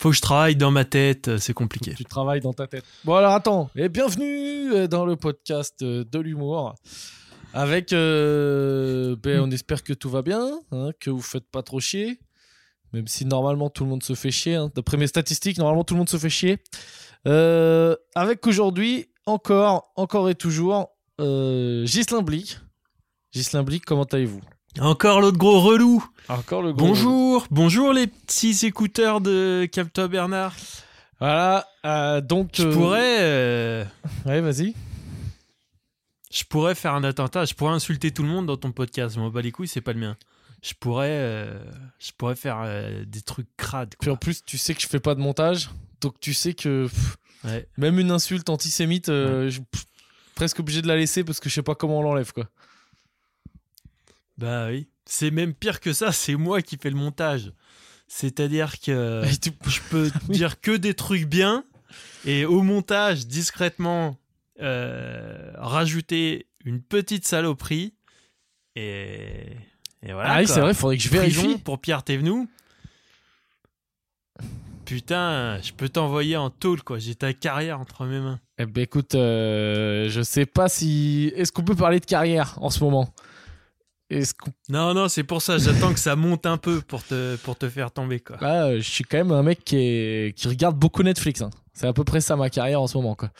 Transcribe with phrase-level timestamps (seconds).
[0.00, 1.92] Faut que je travaille dans ma tête, euh, c'est compliqué.
[1.94, 2.84] Tu travailles dans ta tête.
[3.04, 6.76] Bon alors attends, et bienvenue euh, dans le podcast euh, de l'humour.
[7.52, 11.80] Avec, euh, ben, on espère que tout va bien, hein, que vous faites pas trop
[11.80, 12.20] chier.
[12.92, 14.54] Même si normalement tout le monde se fait chier.
[14.54, 14.70] hein.
[14.74, 16.58] D'après mes statistiques, normalement tout le monde se fait chier.
[17.26, 20.90] Euh, avec aujourd'hui, encore, encore et toujours,
[21.20, 22.60] euh, Ghislain Blic.
[23.34, 24.40] Ghislain Blic, comment allez-vous?
[24.78, 26.04] Encore l'autre gros relou.
[26.28, 30.54] Encore le gros- Bonjour, bonjour les petits écouteurs de Capta Bernard.
[31.20, 32.50] Voilà, euh, donc.
[32.54, 33.84] Je euh, pourrais, euh,
[34.26, 34.74] Ouais, vas-y.
[36.30, 37.44] je pourrais faire un attentat.
[37.44, 39.16] Je pourrais insulter tout le monde dans ton podcast.
[39.16, 40.16] Je m'en bats les couilles, c'est pas le mien.
[40.62, 41.58] Je pourrais, euh,
[41.98, 42.62] je pourrais faire
[43.06, 43.94] des trucs crades.
[44.00, 46.86] Puis en plus, tu sais que je fais pas de montage, donc tu sais que
[46.88, 47.68] pff, Ouais.
[47.78, 49.62] même une insulte antisémite, je suis
[50.34, 52.48] presque obligé de la laisser parce que je sais pas comment on l'enlève quoi.
[54.38, 54.88] Bah oui.
[55.04, 56.12] C'est même pire que ça.
[56.12, 57.52] C'est moi qui fais le montage.
[58.06, 61.64] C'est-à-dire que je peux dire que des trucs bien
[62.24, 64.16] et au montage discrètement
[64.60, 67.94] euh, rajouter une petite saloperie
[68.76, 69.46] et,
[70.02, 70.32] et voilà.
[70.32, 71.58] ah oui, c'est vrai, faudrait que je Prison vérifie.
[71.62, 72.46] pour Pierre Thévenoud.
[74.84, 76.98] Putain, je peux t'envoyer en tôle quoi.
[76.98, 78.40] J'ai ta carrière entre mes mains.
[78.58, 82.70] Eh ben écoute, euh, je sais pas si est-ce qu'on peut parler de carrière en
[82.70, 83.12] ce moment?
[84.10, 85.58] Est-ce qu'on Non non, c'est pour ça.
[85.58, 88.38] J'attends que ça monte un peu pour te pour te faire tomber quoi.
[88.40, 90.34] Là, euh, je suis quand même un mec qui, est...
[90.36, 91.42] qui regarde beaucoup Netflix.
[91.42, 91.50] hein.
[91.74, 93.14] C'est à peu près ça ma carrière en ce moment.
[93.14, 93.30] Quoi.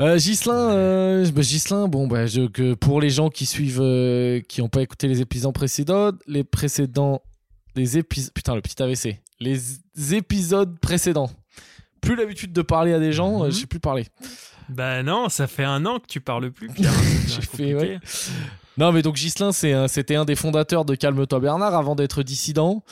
[0.00, 4.40] Euh, Ghislain, euh, bah, Ghislain, bon, bah, je- que pour les gens qui suivent, euh,
[4.40, 7.22] qui n'ont pas écouté les épisodes précédents, les précédents,
[7.74, 9.60] les épisodes, putain, le petit AVC, les
[10.14, 11.30] épisodes précédents.
[12.00, 14.06] Plus l'habitude de parler à des gens, je sais plus parler.
[14.68, 16.68] Bah non, ça fait un an que tu parles plus.
[16.68, 16.92] Pierre.
[17.26, 17.98] J'ai fait, ouais.
[18.78, 22.84] Non, mais donc Ghislain, c'était un des fondateurs de Calme-toi Bernard avant d'être dissident.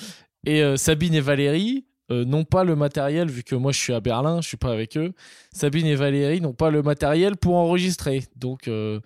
[0.45, 3.93] Et euh, Sabine et Valérie euh, n'ont pas le matériel, vu que moi je suis
[3.93, 5.13] à Berlin, je suis pas avec eux.
[5.53, 8.25] Sabine et Valérie n'ont pas le matériel pour enregistrer.
[8.35, 8.99] Donc, euh,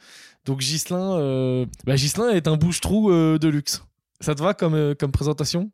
[0.46, 3.84] donc Ghislain, bah, Ghislain est un bouche-trou de luxe.
[4.20, 5.70] Ça te va comme présentation?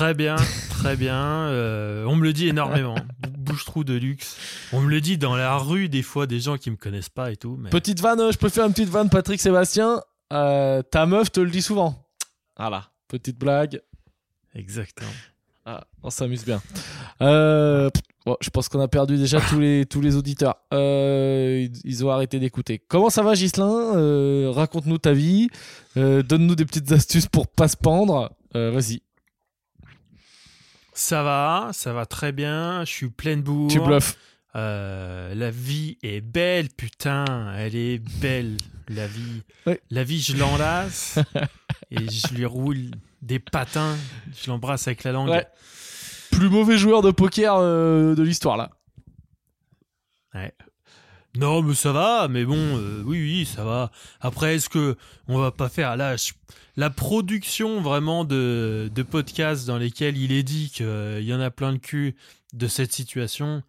[0.00, 0.36] Très bien,
[0.70, 1.14] très bien.
[1.14, 2.94] Euh, on me le dit énormément.
[3.36, 4.34] Bouche-trou de luxe.
[4.72, 7.30] On me le dit dans la rue, des fois, des gens qui me connaissent pas
[7.30, 7.58] et tout.
[7.60, 7.68] Mais...
[7.68, 10.00] Petite vanne, euh, je peux faire une petite vanne, Patrick Sébastien.
[10.32, 12.02] Euh, ta meuf te le dit souvent.
[12.56, 13.82] Voilà, petite blague.
[14.54, 15.10] Exactement.
[15.66, 16.62] Ah, on s'amuse bien.
[17.20, 17.90] Euh,
[18.24, 20.54] bon, je pense qu'on a perdu déjà tous les, tous les auditeurs.
[20.72, 22.78] Euh, ils, ils ont arrêté d'écouter.
[22.88, 25.50] Comment ça va, Gislin Euh, Raconte-nous ta vie.
[25.98, 28.32] Euh, Donne-nous des petites astuces pour pas se pendre.
[28.56, 29.02] Euh, Vas-y,
[31.00, 32.84] Ça va, ça va très bien.
[32.84, 33.70] Je suis plein de bourre.
[33.70, 34.18] tu bluffes.
[34.54, 37.54] Euh, la vie est belle, putain.
[37.56, 39.42] Elle est belle, la vie.
[39.66, 39.80] Ouais.
[39.90, 41.18] La vie, je l'enlace
[41.90, 42.90] et je lui roule
[43.22, 43.96] des patins.
[44.38, 45.30] Je l'embrasse avec la langue.
[45.30, 45.46] Ouais.
[46.32, 48.70] Plus mauvais joueur de poker euh, de l'histoire, là.
[51.36, 53.90] Non, mais ça va, mais bon, euh, oui, oui, ça va.
[54.20, 54.96] Après, est-ce que
[55.28, 56.32] on va pas faire là je-
[56.80, 61.50] la production vraiment de, de podcasts dans lesquels il est dit qu'il y en a
[61.50, 62.16] plein de cul
[62.54, 63.62] de cette situation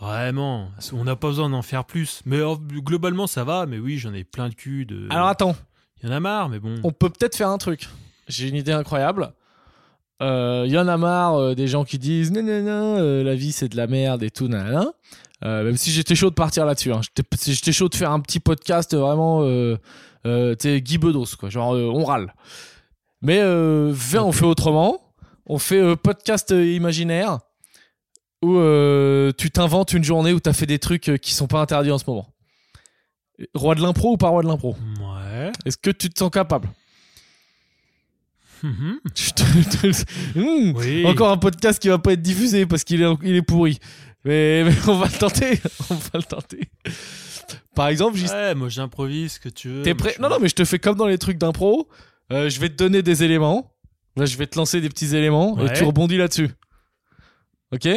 [0.00, 2.22] Vraiment, on n'a pas besoin d'en faire plus.
[2.24, 4.86] Mais euh, globalement, ça va, mais oui, j'en ai plein de cul.
[4.86, 5.06] De...
[5.10, 5.54] Alors attends,
[6.02, 6.80] Il y en a marre, mais bon.
[6.82, 7.86] on peut peut-être faire un truc.
[8.26, 9.32] J'ai une idée incroyable.
[10.22, 13.34] Il y en a marre euh, des gens qui disent non, non, non, euh, la
[13.34, 14.86] vie c'est de la merde et tout, nanana.
[15.44, 16.92] Euh, même si j'étais chaud de partir là-dessus.
[16.92, 17.00] hein.
[17.46, 19.40] J'étais chaud de faire un petit podcast vraiment,
[20.26, 21.50] euh, tu sais, Guy Bedos, quoi.
[21.50, 22.34] Genre, euh, on râle.
[23.22, 25.00] Mais euh, viens, on fait autrement.
[25.46, 27.38] On fait euh, podcast euh, imaginaire
[28.42, 28.54] où
[29.36, 31.98] tu t'inventes une journée où tu as fait des trucs qui sont pas interdits en
[31.98, 32.26] ce moment.
[33.54, 34.76] Roi de l'impro ou pas roi de l'impro?
[34.98, 35.52] Ouais.
[35.66, 36.68] Est-ce que tu te sens capable?
[40.34, 40.72] Mmh.
[40.76, 41.06] Oui.
[41.06, 43.78] Encore un podcast qui va pas être diffusé parce qu'il est, il est pourri.
[44.24, 45.58] Mais, mais on va le tenter.
[45.90, 46.68] On va le tenter.
[47.74, 49.82] Par exemple, Ouais, moi j'improvise ce que tu veux.
[49.82, 50.14] t'es prêt?
[50.20, 51.88] Non, non, mais je te fais comme dans les trucs d'impro.
[52.32, 53.72] Euh, je vais te donner des éléments.
[54.16, 55.72] Là, je vais te lancer des petits éléments et Ouais.
[55.72, 56.50] tu rebondis là-dessus.
[57.72, 57.88] Ok?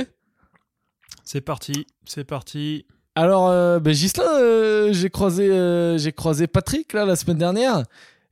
[1.24, 2.86] C'est parti, c'est parti.
[3.16, 7.84] Alors, euh, ben, Ghislain, euh, j'ai croisé, euh, j'ai croisé Patrick là la semaine dernière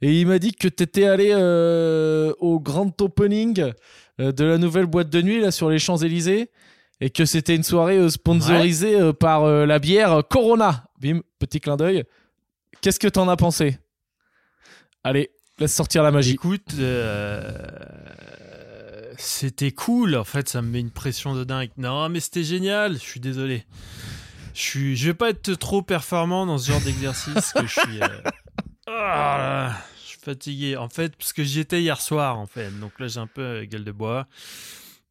[0.01, 3.71] et il m'a dit que t'étais allé euh, au grand opening
[4.19, 6.49] euh, de la nouvelle boîte de nuit là sur les Champs Élysées
[6.99, 10.85] et que c'était une soirée euh, sponsorisée euh, par euh, la bière Corona.
[11.01, 12.03] Bim, petit clin d'œil.
[12.81, 13.77] Qu'est-ce que t'en as pensé?
[15.03, 16.33] Allez, laisse sortir la magie.
[16.33, 17.51] Écoute, euh,
[19.17, 20.15] c'était cool.
[20.15, 21.71] En fait, ça me met une pression de dingue.
[21.77, 22.93] Non, mais c'était génial.
[22.93, 23.65] Je suis désolé.
[24.53, 28.01] Je suis, je vais pas être trop performant dans ce genre d'exercice que je suis.
[28.01, 28.21] euh,
[28.87, 29.73] là
[30.23, 30.77] fatigué.
[30.77, 32.69] En fait, parce que j'y étais hier soir, en fait.
[32.79, 34.27] Donc là, j'ai un peu euh, gueule de bois.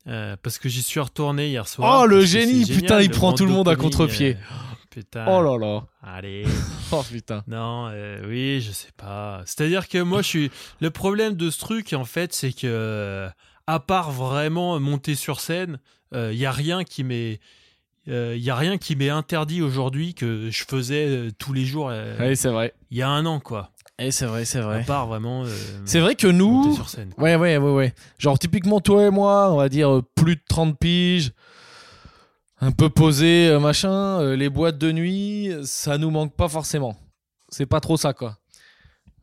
[0.06, 2.00] Euh, parce que j'y suis retourné hier soir.
[2.02, 4.36] Oh, le génie, putain, il prend tout le monde à contre-pied.
[4.36, 4.54] euh,
[4.90, 5.24] putain.
[5.28, 5.84] Oh là là.
[6.02, 6.44] Allez.
[6.92, 7.44] Oh putain.
[7.46, 9.42] Non, euh, oui, je sais pas.
[9.46, 10.50] C'est-à-dire que moi, je suis.
[10.80, 13.28] Le problème de ce truc, en fait, c'est que, euh,
[13.68, 15.78] à part vraiment monter sur scène,
[16.12, 17.38] il y a rien qui m'est.
[18.06, 21.90] Il y a rien qui m'est interdit aujourd'hui que je faisais euh, tous les jours
[21.92, 22.74] euh, Oui, c'est vrai.
[22.90, 23.70] il y a un an, quoi.
[24.00, 24.82] Eh, c'est vrai, c'est À vrai.
[24.84, 25.44] part vraiment.
[25.44, 25.54] euh,
[25.84, 26.38] C'est vrai que monter
[26.70, 26.74] nous.
[26.74, 27.12] sur scène.
[27.18, 27.94] Ouais, ouais, ouais, ouais.
[28.18, 31.30] Genre, typiquement, toi et moi, on va dire euh, plus de 30 piges,
[32.60, 34.20] un peu posé, euh, machin.
[34.20, 36.96] euh, les boîtes de nuit, ça nous manque pas forcément.
[37.48, 38.36] C'est pas trop ça, quoi.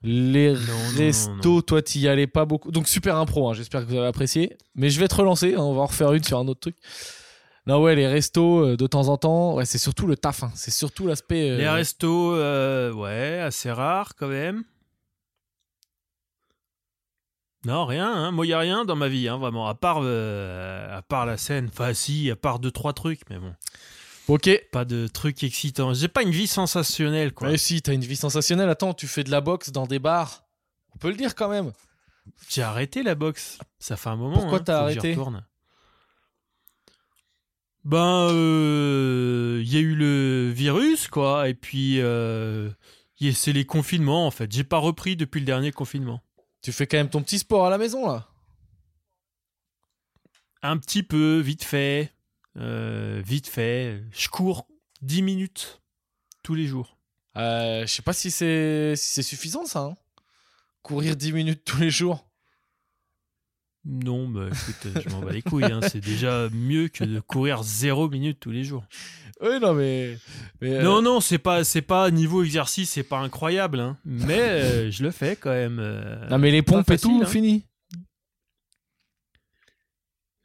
[0.04, 2.72] Les non, non, restos, toi, t'y allais pas beaucoup.
[2.72, 4.56] Donc, super impro, hein, j'espère que vous avez apprécié.
[4.76, 6.76] Mais je vais te relancer, hein, on va en refaire une sur un autre truc.
[7.66, 10.44] Non, ouais, les restos, euh, de temps en temps, ouais, c'est surtout le taf.
[10.44, 10.52] hein.
[10.56, 11.50] C'est surtout l'aspect.
[11.52, 14.64] euh, Les restos, euh, ouais, assez rares quand même.
[17.68, 18.10] Non, rien.
[18.10, 18.32] Hein.
[18.32, 19.68] Moi, il n'y a rien dans ma vie, hein, vraiment.
[19.68, 21.68] À part, euh, à part la scène.
[21.70, 23.54] Enfin, si, à part deux, trois trucs, mais bon.
[24.30, 24.50] Ok.
[24.72, 25.94] Pas de trucs excitants.
[25.94, 27.50] J'ai pas une vie sensationnelle, quoi.
[27.50, 28.70] Ouais, si, t'as une vie sensationnelle.
[28.70, 30.46] Attends, tu fais de la boxe dans des bars.
[30.96, 31.74] On peut le dire quand même.
[32.48, 33.60] J'ai arrêté la boxe.
[33.80, 34.36] Ça fait un moment.
[34.36, 35.44] Pourquoi hein, t'as arrêté retourne.
[37.84, 41.50] Ben, euh, il y a eu le virus, quoi.
[41.50, 42.70] Et puis, euh,
[43.34, 44.50] c'est les confinements, en fait.
[44.50, 46.22] J'ai pas repris depuis le dernier confinement.
[46.62, 48.28] Tu fais quand même ton petit sport à la maison là.
[50.62, 52.12] Un petit peu, vite fait.
[52.58, 54.04] Euh, vite fait.
[54.12, 54.68] Je cours
[55.02, 55.82] 10 minutes
[56.44, 56.98] tous les jours.
[57.38, 59.82] Euh, je sais pas si c'est si suffisant ça.
[59.82, 59.98] hein.
[60.82, 62.27] Courir 10 minutes tous les jours.
[63.90, 65.64] Non, bah écoute, je m'en bats les couilles.
[65.64, 65.80] hein.
[65.82, 68.84] C'est déjà mieux que de courir 0 minutes tous les jours.
[69.40, 70.18] Oui, non mais.
[70.60, 73.80] mais, euh, Non, non, c'est pas, c'est pas niveau exercice, c'est pas incroyable.
[73.80, 73.98] hein.
[74.04, 75.78] Mais euh, je le fais quand même.
[75.80, 77.26] euh, non, mais les pompes et tout, hein.
[77.28, 77.64] fini.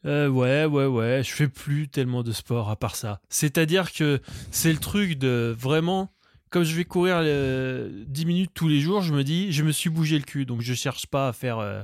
[0.04, 1.22] Euh, ouais, ouais, ouais.
[1.24, 3.20] Je fais plus tellement de sport à part ça.
[3.28, 6.10] C'est-à-dire que c'est le truc de vraiment.
[6.52, 9.72] Comme je vais courir euh, 10 minutes tous les jours, je me dis, je me
[9.72, 11.82] suis bougé le cul, donc je cherche pas à faire euh,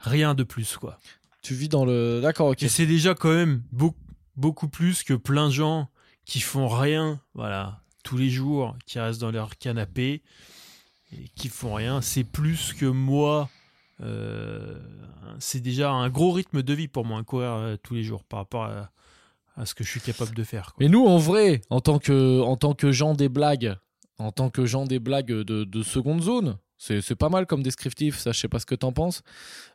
[0.00, 0.98] rien de plus, quoi.
[1.40, 2.20] Tu vis dans le.
[2.20, 2.62] D'accord, ok.
[2.64, 3.96] Et c'est déjà quand même beaucoup,
[4.36, 5.88] beaucoup plus que plein de gens
[6.24, 10.22] qui font rien, voilà, tous les jours, qui restent dans leur canapé
[11.12, 12.00] et qui font rien.
[12.02, 13.48] C'est plus que moi.
[14.02, 14.74] euh,
[15.38, 18.40] c'est déjà un gros rythme de vie pour moi, courir euh, tous les jours par
[18.40, 18.90] rapport à,
[19.56, 20.74] à ce que je suis capable de faire.
[20.74, 20.76] quoi.
[20.80, 23.76] Mais nous, en vrai, en tant que, en tant que gens des blagues,
[24.18, 28.18] en tant que gens des blagues de, de seconde zone, c'est pas mal comme descriptif,
[28.18, 29.22] ça, je sais pas ce que t'en penses.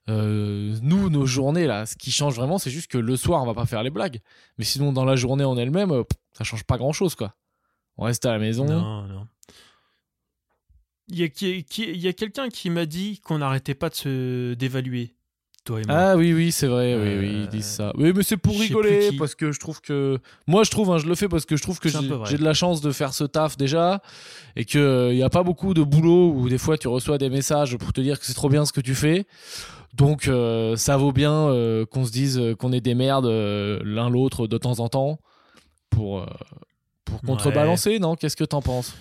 [0.09, 3.45] Euh, nous, nos journées, là, ce qui change vraiment, c'est juste que le soir, on
[3.45, 4.21] va pas faire les blagues.
[4.57, 7.35] Mais sinon, dans la journée en elle-même, euh, ça change pas grand-chose, quoi.
[7.97, 8.65] On reste à la maison.
[8.65, 9.27] Non, non.
[11.09, 15.13] Il y a, a quelqu'un qui m'a dit qu'on n'arrêtait pas de se d'évaluer,
[15.63, 15.95] toi et moi.
[15.97, 17.91] Ah oui, oui, c'est vrai, oui, Euh, oui, ils disent ça.
[17.95, 20.19] Oui, mais c'est pour rigoler, parce que je trouve que...
[20.47, 22.53] Moi, je trouve, hein, je le fais parce que je trouve que j'ai de la
[22.53, 24.01] chance de faire ce taf déjà,
[24.55, 27.77] et qu'il n'y a pas beaucoup de boulot où des fois tu reçois des messages
[27.77, 29.25] pour te dire que c'est trop bien ce que tu fais.
[29.93, 33.79] Donc euh, ça vaut bien euh, qu'on se dise euh, qu'on est des merdes euh,
[33.85, 35.19] l'un l'autre de temps en temps
[35.91, 36.25] pour, euh,
[37.05, 38.15] pour contrebalancer, non?
[38.15, 38.95] Qu'est-ce que t'en penses?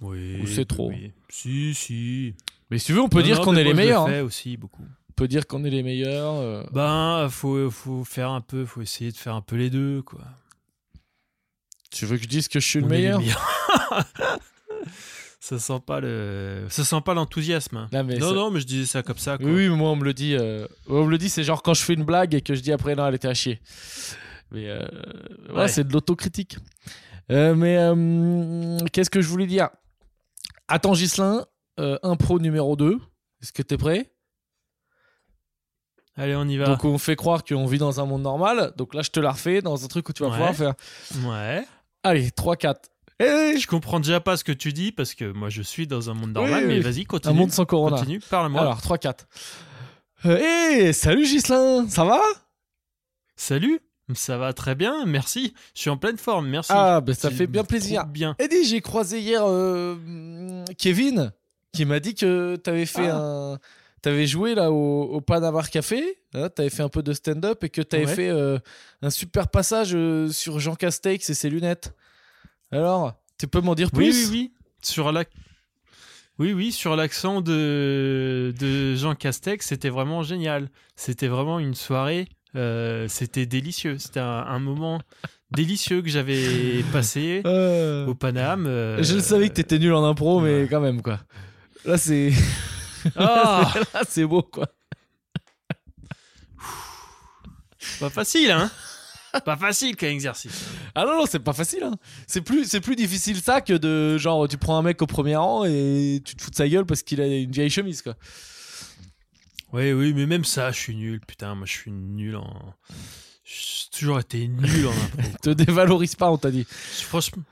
[0.00, 0.38] Oui.
[0.42, 0.88] Ou c'est trop?
[0.88, 1.12] oui.
[1.28, 2.34] Si, si.
[2.70, 4.04] Mais si tu veux, on peut Non, dire qu'on est les je le meilleurs.
[4.06, 4.08] hein.
[4.08, 4.82] fais aussi beaucoup.
[5.20, 6.32] Peut dire qu'on est les meilleurs.
[6.36, 6.64] euh.
[6.72, 10.20] Ben, faut, faut faire un peu, faut essayer de faire un peu les deux, quoi.
[11.90, 13.20] Tu veux que je dise que je suis le On meilleur?
[15.40, 17.76] ça sent pas le, ça sent pas l'enthousiasme.
[17.76, 17.88] hein.
[17.92, 19.36] Non, mais non, ça- non, mais je disais ça comme ça.
[19.36, 19.50] Quoi.
[19.50, 20.34] Oui, moi on me le dit.
[20.34, 22.60] euh, On me le dit, c'est genre quand je fais une blague et que je
[22.60, 23.60] dis après non, elle était à chier.
[24.52, 24.86] Mais euh,
[25.50, 25.68] ouais, Ouais.
[25.68, 26.56] c'est de l'autocritique.
[27.30, 29.68] Euh, mais qu'est-ce que je voulais dire?
[30.66, 31.44] Attends, Gislin,
[32.02, 32.98] impro numéro 2.
[33.42, 34.10] Est-ce que t'es prêt?
[36.20, 36.66] Allez, on y va.
[36.66, 38.72] Donc on fait croire qu'on vit dans un monde normal.
[38.76, 40.36] Donc là, je te la refais dans un truc où tu vas Ouais.
[40.36, 40.74] pouvoir faire.
[41.24, 41.64] Ouais.
[42.02, 42.90] Allez, 3, 4.
[43.20, 46.10] Eh, Je comprends déjà pas ce que tu dis parce que moi je suis dans
[46.10, 46.80] un monde normal, Oui, mais oui.
[46.80, 47.34] vas-y, un continue.
[47.34, 47.96] monde sans corona.
[47.96, 48.60] Continue, parle-moi.
[48.62, 49.26] Alors, 3, 4.
[50.26, 52.20] Euh, hey, salut Gislin, ça va?
[53.36, 53.80] Salut,
[54.14, 55.54] ça va très bien, merci.
[55.74, 56.72] Je suis en pleine forme, merci.
[56.74, 58.06] Ah, ben ça fait bien plaisir.
[58.06, 58.36] Bien.
[58.38, 61.32] Eddie, j'ai croisé hier euh, Kevin
[61.72, 63.16] qui m'a dit que t'avais fait Ah.
[63.16, 63.58] un.
[64.02, 67.68] T'avais joué là au, au Panama Café, hein, t'avais fait un peu de stand-up et
[67.68, 68.14] que t'avais Ouais.
[68.14, 68.58] fait euh,
[69.02, 71.94] un super passage euh, sur Jean Castex et ses lunettes.
[72.72, 74.24] Alors, tu peux m'en dire Oui, plus?
[74.24, 74.52] oui, oui.
[74.82, 75.24] Sur la...
[76.38, 80.70] Oui, oui, sur l'accent de, de Jean Castex, c'était vraiment génial.
[80.96, 82.26] C'était vraiment une soirée.
[82.56, 83.98] euh, c'était délicieux.
[83.98, 85.02] C'était un, un moment
[85.50, 88.64] délicieux que j'avais passé au Paname.
[88.66, 91.20] Je le savais que t'étais nul en impro, mais quand même quoi.
[91.84, 92.32] Là, c'est.
[93.16, 94.68] Ah, Là, c'est beau, quoi.
[97.98, 98.70] pas facile, hein
[99.44, 100.64] Pas facile comme exercice.
[100.94, 101.84] Ah non, non, c'est pas facile.
[101.84, 101.94] Hein.
[102.26, 105.36] C'est plus, c'est plus difficile ça que de genre tu prends un mec au premier
[105.36, 108.16] rang et tu te fous de sa gueule parce qu'il a une vieille chemise quoi.
[109.72, 111.20] Oui, oui, mais même ça, je suis nul.
[111.20, 112.74] Putain, moi, je suis nul en.
[113.44, 115.38] J'ai toujours été nul en impro.
[115.42, 116.66] Te dévalorise pas, on t'a dit.
[116.68, 117.42] Franchement,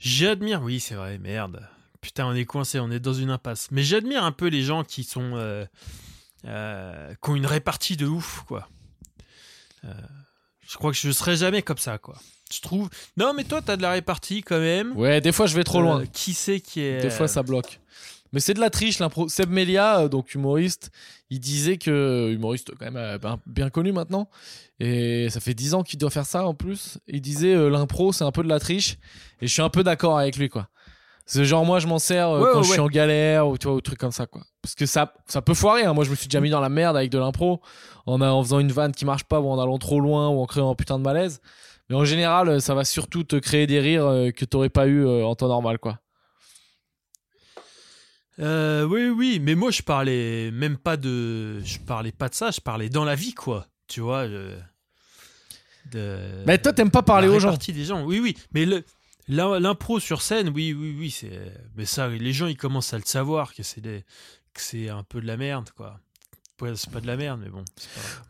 [0.00, 0.60] j'admire.
[0.62, 1.68] Oui, c'est vrai, merde.
[2.06, 3.66] Putain, on est coincé, on est dans une impasse.
[3.72, 5.32] Mais j'admire un peu les gens qui sont.
[5.34, 5.66] euh,
[6.44, 8.68] euh, qui ont une répartie de ouf, quoi.
[9.84, 9.92] Euh,
[10.68, 12.16] je crois que je serai jamais comme ça, quoi.
[12.52, 12.88] Je trouve.
[13.16, 14.96] Non, mais toi, t'as de la répartie quand même.
[14.96, 16.06] Ouais, des fois je vais trop loin.
[16.06, 17.00] Qui c'est qui est.
[17.02, 17.80] Des fois ça bloque.
[18.32, 19.28] Mais c'est de la triche l'impro.
[19.28, 20.92] Seb Melia, donc humoriste,
[21.28, 24.28] il disait que humoriste quand même ben, bien connu maintenant
[24.78, 26.98] et ça fait 10 ans qu'il doit faire ça en plus.
[27.08, 28.98] Il disait euh, l'impro c'est un peu de la triche
[29.40, 30.68] et je suis un peu d'accord avec lui quoi.
[31.28, 32.86] C'est genre moi je m'en sers euh, Ouais, quand ouais, je suis ouais.
[32.86, 34.42] en galère ou tu vois ou trucs comme ça quoi.
[34.62, 35.92] Parce que ça ça peut foirer hein.
[35.92, 37.60] Moi je me suis déjà mis dans la merde avec de l'impro
[38.06, 40.46] en, en faisant une vanne qui marche pas ou en allant trop loin ou en
[40.46, 41.40] créant un putain de malaise.
[41.90, 45.04] Mais en général, ça va surtout te créer des rires euh, que t'aurais pas eu
[45.04, 45.98] euh, en temps normal quoi.
[48.38, 52.50] Euh, oui, oui, mais moi je parlais même pas de, je parlais pas de ça,
[52.50, 53.66] je parlais dans la vie, quoi.
[53.88, 54.28] Tu vois.
[54.28, 54.56] je-
[55.92, 56.18] De...
[56.46, 57.56] Mais toi t'aimes pas parler aux gens.
[57.56, 58.04] des gens.
[58.04, 58.84] Oui, oui, mais le-
[59.28, 61.52] l'impro sur scène, oui, oui, oui, c'est.
[61.76, 64.04] Mais ça, les gens ils commencent à le savoir que c'est des,
[64.54, 65.98] que c'est un peu de la merde, quoi.
[66.62, 67.62] Ouais, c'est pas de la merde, mais bon.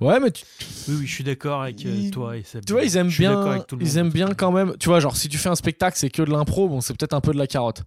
[0.01, 0.05] pas.
[0.07, 0.45] Ouais, mais tu,
[0.89, 2.65] Oui, oui, je suis d'accord avec euh, Ils- toi et Seb.
[2.65, 4.75] tu vois, ils aiment bien, ils aiment bien quand même.
[4.81, 7.15] Tu vois, genre si tu fais un spectacle, c'est que de l'impro, bon, c'est peut-être
[7.15, 7.83] un peu de la carotte.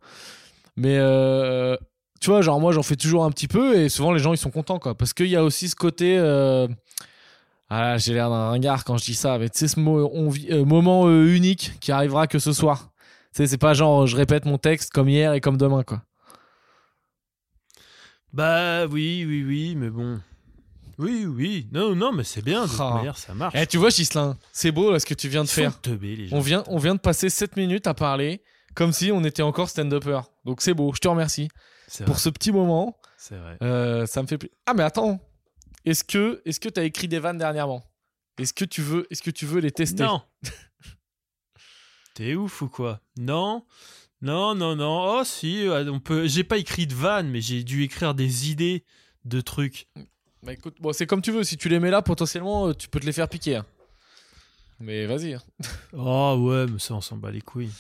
[0.78, 1.76] Mais euh,
[2.22, 4.38] tu vois, genre moi, j'en fais toujours un petit peu et souvent les gens ils
[4.38, 6.18] sont contents quoi, parce qu'il y a aussi ce côté.
[6.18, 6.68] euh,
[7.70, 10.30] Ah, j'ai l'air d'un ringard quand je dis ça, mais tu sais, ce mo- on
[10.30, 12.92] vit- euh, moment unique qui arrivera que ce soir.
[13.34, 16.02] Tu sais, c'est pas genre je répète mon texte comme hier et comme demain quoi.
[18.34, 20.20] Bah oui, oui, oui, mais bon.
[20.98, 21.68] Oui, oui.
[21.72, 22.66] Non, non, mais c'est bien.
[22.66, 22.96] De toute Ah.
[22.96, 23.56] manière, ça marche.
[23.58, 25.80] Eh, tu vois, Gislain, c'est beau là, ce que tu viens de Ils faire.
[25.82, 26.36] teubés, les gens.
[26.38, 28.44] On vient, on vient de passer 7 minutes à parler
[28.76, 30.22] comme si on était encore stand-upper.
[30.46, 31.48] Donc c'est beau, je te remercie
[32.00, 32.18] pour vrai.
[32.20, 32.98] ce petit moment.
[33.18, 33.58] C'est vrai.
[33.64, 34.56] Euh, ça me fait plaisir.
[34.66, 35.20] Ah mais attends,
[35.86, 37.84] est-ce que que t'as écrit des vannes dernièrement?
[38.38, 40.04] Est-ce que tu veux est-ce que tu veux les tester?
[40.04, 40.22] Non.
[42.20, 43.00] T'es ouf ou quoi?
[43.18, 43.66] Non?
[44.22, 45.20] Non, non, non.
[45.20, 46.28] Oh si, ouais, on peut.
[46.28, 48.84] J'ai pas écrit de vanne, mais j'ai dû écrire des idées
[49.24, 49.88] de trucs.
[50.44, 51.46] Bah écoute, bon c'est comme tu veux.
[51.46, 53.56] Si tu les mets là, potentiellement euh, tu peux te les faire piquer.
[53.56, 53.66] hein.
[54.82, 55.36] Mais vas-y.
[55.36, 55.42] hein.
[55.94, 57.72] Oh ouais, mais ça on s'en bat les couilles.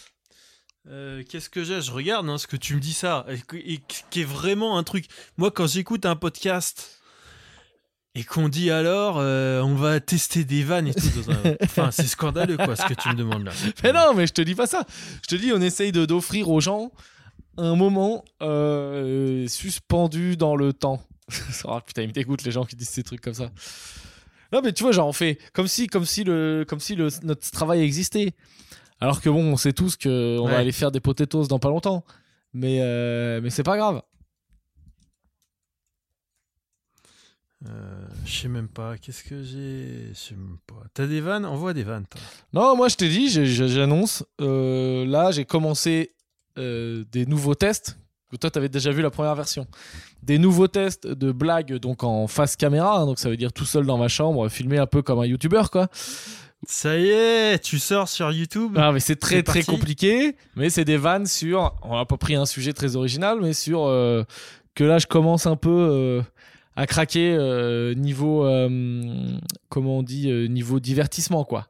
[0.87, 1.81] Euh, Qu'est-ce que j'ai?
[1.81, 5.07] Je regarde hein, ce que tu me dis ça, et qui est vraiment un truc.
[5.35, 6.98] Moi, quand j'écoute un podcast
[8.19, 11.91] et qu'on dit alors, euh, on va tester des vannes et tout, dans un- enfin,
[11.91, 13.51] c'est scandaleux quoi, ce que tu me demandes là.
[13.83, 14.83] Mais non, mais je te dis pas ça.
[15.23, 16.91] Je te dis, on essaye de d'offrir aux gens
[17.57, 21.01] un moment euh, suspendu dans le temps.
[21.65, 23.49] oh, putain, ils me dégoûtent les gens qui disent ces trucs comme ça.
[24.51, 27.09] Non, mais tu vois, genre on fait comme si, comme si le, comme si le,
[27.23, 28.33] notre travail existait.
[28.99, 30.51] Alors que bon, on sait tous que on Ouais.
[30.51, 32.03] va aller faire des potatoes dans pas longtemps.
[32.53, 34.01] Mais euh, mais c'est pas grave.
[37.67, 38.97] Euh, je sais même pas.
[38.97, 40.81] Qu'est-ce que j'ai Je sais même pas.
[40.93, 41.45] T'as des vannes?
[41.45, 42.21] Envoie des vannes, toi.
[42.53, 44.23] Non, moi je t'ai dit, j'annonce.
[44.41, 46.13] euh, là, j'ai commencé
[46.57, 47.97] euh, des nouveaux tests.
[48.39, 49.65] Toi, t'avais déjà vu la première version.
[50.21, 52.99] Des nouveaux tests de blagues donc en face caméra.
[52.99, 55.25] hein, donc ça veut dire tout seul dans ma chambre, filmé un peu comme un
[55.25, 55.87] youtubeur quoi.
[56.67, 58.73] Ça y est, tu sors sur YouTube?
[58.77, 60.35] Ah, mais c'est très très compliqué.
[60.55, 61.73] Mais c'est des vannes sur.
[61.81, 63.85] On n'a pas pris un sujet très original, mais sur
[64.75, 66.21] que là je commence un peu
[66.79, 69.37] à craquer euh, niveau euh,
[69.69, 71.67] comment on dit euh, niveau divertissement quoi.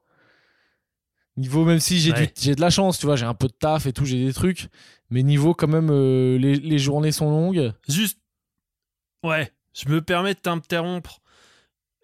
[1.37, 2.27] Niveau même si j'ai Ouais.
[2.27, 4.23] du- j'ai de la chance, tu vois, j'ai un peu de taf et tout, j'ai
[4.25, 4.67] des trucs,
[5.09, 5.89] mais niveau quand même
[6.37, 7.71] les, les journées sont longues.
[7.87, 8.19] Juste.
[9.23, 11.21] Ouais, je me permets de t'interrompre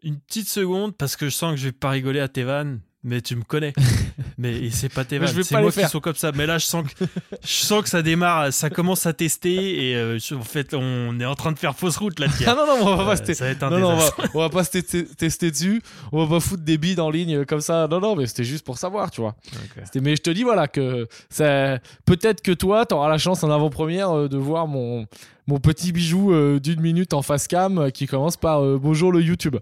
[0.03, 2.81] une petite seconde parce que je sens que je vais pas rigoler à tes vannes,
[3.03, 3.73] mais tu me connais.
[4.37, 6.31] mais c'est pas tes vannes, c'est pas moi qui sont comme ça.
[6.33, 7.05] Mais là, je sens que
[7.43, 11.25] je sens que ça démarre, ça commence à tester et euh, en fait, on est
[11.25, 12.27] en train de faire fausse route là.
[12.47, 13.89] Ah non non, on va pas Euh, se te- ça va être un non, non,
[13.91, 15.81] on va, on va pas se te- tester dessus,
[16.11, 17.87] on va pas foutre des bides en ligne comme ça.
[17.89, 19.35] Non non, mais c'était juste pour savoir, tu vois.
[19.53, 19.81] Ok.
[19.85, 23.51] C'était- Mais je te dis voilà que ça peut-être que toi t'auras la chance en
[23.51, 25.05] avant-première euh, de voir mon
[25.47, 29.57] mon petit bijou euh, d'une minute en face cam qui commence par bonjour le YouTube.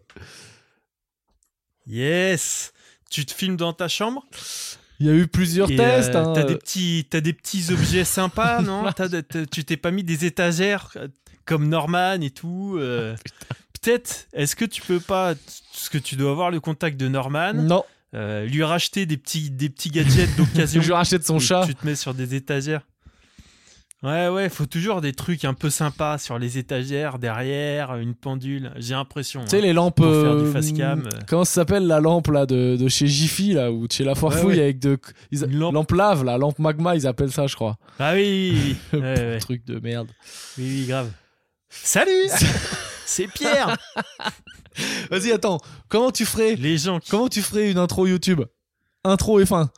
[1.87, 2.71] Yes.
[3.13, 4.25] Tu te filmes dans ta chambre
[4.99, 6.15] Il y a eu plusieurs et, tests.
[6.15, 6.33] euh, hein.
[6.33, 10.03] T'as des petits, t'as des petits objets sympas, non de- t'as- Tu t'es pas mis
[10.03, 11.07] des étagères euh,
[11.45, 12.75] comme Norman et tout.
[12.79, 13.15] euh,
[13.79, 14.27] Peut-être.
[14.33, 15.35] Est-ce que tu peux pas,
[15.73, 17.83] parce que tu dois avoir le contact de Norman, Non,
[18.15, 21.65] euh, lui racheter des petits, des petits gadgets d'occasion je lui rachète son et chat.
[21.67, 22.81] Tu te mets sur des étagères.
[24.03, 28.73] Ouais, ouais, faut toujours des trucs un peu sympas sur les étagères, derrière, une pendule.
[28.75, 29.43] J'ai l'impression.
[29.45, 29.61] Tu sais, hein.
[29.61, 29.95] les lampes.
[29.95, 31.19] Pour faire du euh, cam, euh.
[31.25, 34.13] Comment ça s'appelle la lampe là de, de chez Jiffy là ou de chez La
[34.13, 34.63] Foirefouille ouais.
[34.63, 34.99] avec de.
[35.31, 35.73] ils- Une lampe.
[35.73, 37.77] lampe lave, la lampe magma, ils appellent ça, je crois.
[37.97, 38.99] Ah oui, oui, oui.
[38.99, 39.39] Ouais, ouais.
[39.39, 40.09] Truc de merde.
[40.57, 41.09] oui, oui, grave.
[41.69, 42.27] Salut
[43.05, 43.77] C'est Pierre
[45.11, 45.59] Vas-y, attends.
[45.87, 47.09] Comment tu ferais Les gens qui...
[47.09, 48.41] Comment tu ferais une intro YouTube?
[49.03, 49.69] Intro et fin.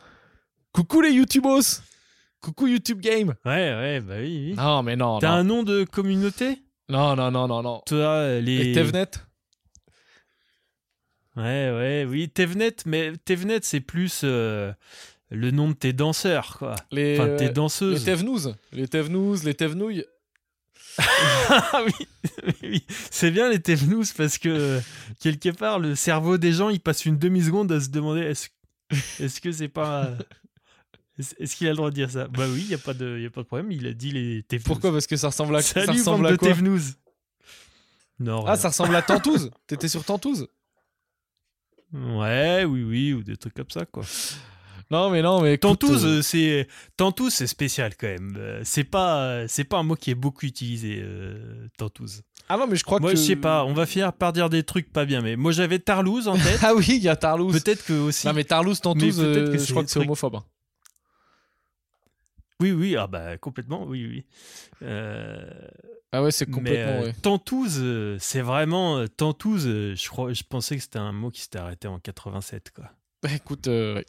[0.72, 1.62] Coucou les YouTubos
[2.46, 4.54] Coucou YouTube Game Ouais, ouais, bah oui, oui.
[4.56, 5.18] Non, mais non.
[5.18, 5.34] T'as Non.
[5.38, 6.60] un nom de communauté?
[6.90, 7.82] Non, non, non, non, non.
[7.88, 8.70] Toi, les...
[8.70, 9.10] Et Tevnet?
[11.36, 14.72] Ouais, ouais, oui, Tevnet, mais Tevnet, c'est plus euh,
[15.32, 16.76] le nom de tes danseurs, quoi.
[16.92, 18.06] Les, Enfin, tes euh, les danseuses.
[18.06, 20.06] Tevnouz Les Tevnouz, les Tevnouilles
[21.00, 22.08] Ah oui,
[22.62, 24.80] oui, c'est bien les Tevnous parce que
[25.20, 28.50] quelque part, le cerveau des gens, il passe une demi-seconde à se demander est-ce
[29.20, 30.12] est-ce que c'est pas.
[31.18, 32.28] Est-ce qu'il a le droit de dire ça?
[32.28, 34.12] Bah oui, il n'y a, pas de- y a pas de problème, il a dit
[34.12, 34.64] les Tevnous.
[34.66, 34.92] Pourquoi?
[34.92, 36.48] Parce que ça ressemble à, ça Salut, ressemble bande à de quoi?
[36.50, 36.82] Tevnous
[38.20, 40.48] Non, Ah, ça ressemble à Tantouze T'étais sur Tantouze
[41.94, 44.04] Ouais, oui, oui, ou des trucs comme ça, quoi.
[44.92, 45.54] Non, mais non, mais.
[45.54, 46.68] écoute, Tantouze, euh, c'est
[46.98, 48.36] Tantouze, c'est spécial quand même.
[48.38, 51.00] Euh, C'est pas, c'est pas un mot qui est beaucoup utilisé.
[51.02, 52.22] Euh, Tantouze.
[52.50, 53.18] Ah non, mais je crois Moi, que.
[53.18, 53.64] je sais pas.
[53.66, 55.22] On va finir par dire des trucs pas bien.
[55.22, 56.60] Mais moi, j'avais Tarlouse en tête.
[56.62, 57.54] Ah oui, il y a Tarlouse.
[57.64, 58.28] Peut-être que aussi.
[58.28, 60.36] Non, mais Tarlouse, Tantouze, euh, que je crois que c'est homophobe.
[60.36, 60.44] hein.
[62.62, 62.96] Oui, oui.
[62.96, 63.84] Ah bah complètement.
[63.86, 64.26] Oui, oui.
[64.82, 65.44] Euh,
[66.12, 66.92] Ah ouais, c'est mais complètement.
[66.94, 67.14] euh, ouais.
[67.22, 69.66] Tantouze, euh, c'est vraiment euh, Tantouze.
[69.68, 72.86] euh, je crois, je pensais que c'était un mot qui s'était arrêté en 87, quoi.
[73.24, 74.06] Bah, écoute, euh, ouais.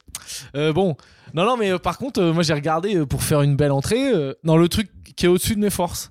[0.56, 0.96] Euh, bon,
[1.34, 3.72] non, non, mais euh, par contre, euh, moi j'ai regardé euh, pour faire une belle
[3.72, 6.10] entrée euh, dans le truc qui est au-dessus de mes forces.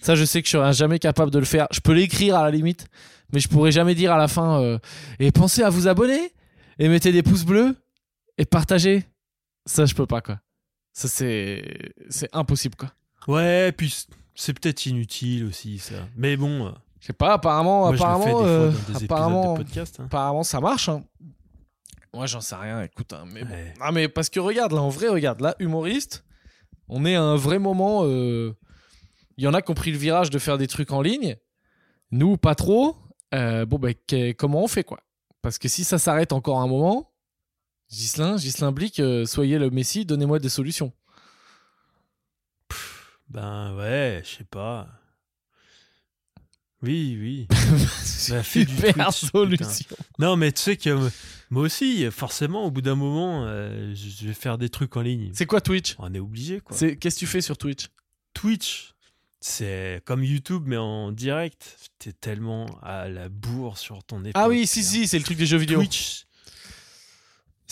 [0.00, 1.66] Ça, je sais que je serai jamais capable de le faire.
[1.70, 2.86] Je peux l'écrire à la limite,
[3.32, 4.60] mais je pourrais jamais dire à la fin.
[4.62, 4.78] euh,
[5.18, 6.32] et pensez à vous abonner
[6.78, 7.76] et mettez des pouces bleus
[8.38, 9.04] et partagez.
[9.66, 10.40] Ça, je peux pas quoi.
[10.92, 12.92] Ça, c'est c'est impossible quoi.
[13.28, 13.94] Ouais, puis
[14.34, 15.94] c'est peut-être inutile aussi ça.
[16.16, 16.70] Mais bon, euh,
[17.00, 17.34] Je sais pas.
[17.34, 19.96] Apparemment, moi je le fais des apparemment, fois euh, dans des épisodes apparemment, de podcast.
[20.00, 20.04] hein.
[20.06, 20.88] apparemment, ça marche.
[20.88, 21.02] hein.
[22.12, 22.82] Moi, j'en sais rien.
[22.82, 23.52] Écoute, hein, mais bon.
[23.54, 23.72] Ouais.
[23.80, 26.24] Ah mais parce que regarde là en vrai regarde là humoriste
[26.88, 28.52] on est à un vrai moment euh,
[29.36, 31.36] il y en a qui ont pris le virage de faire des trucs en ligne
[32.10, 32.96] nous pas trop
[33.32, 34.98] Euh, bon ben que- comment on fait quoi?
[35.40, 37.09] Parce que si ça s'arrête encore un moment
[37.90, 40.92] Gislin Gislin Blic euh, soyez le messie donnez-moi des solutions
[43.28, 44.88] Ben ouais, je sais pas.
[46.82, 47.46] Oui, oui.
[48.28, 51.10] Bah, fais du Twitch, solution Non, mais tu sais que euh,
[51.48, 55.30] moi aussi, forcément, au bout d'un moment, euh, je vais faire des trucs en ligne.
[55.32, 55.96] c'est quoi Twitch?
[55.98, 56.76] On est obligé, quoi.
[56.76, 57.86] c'est qu'est-ce que tu fais sur Twitch?
[58.34, 58.94] Twitch,
[59.40, 61.76] c'est comme YouTube, mais en direct.
[61.98, 64.32] T'es tellement à la bourre sur ton épaule.
[64.34, 66.26] ah oui si si c'est le truc des jeux vidéo Twitch,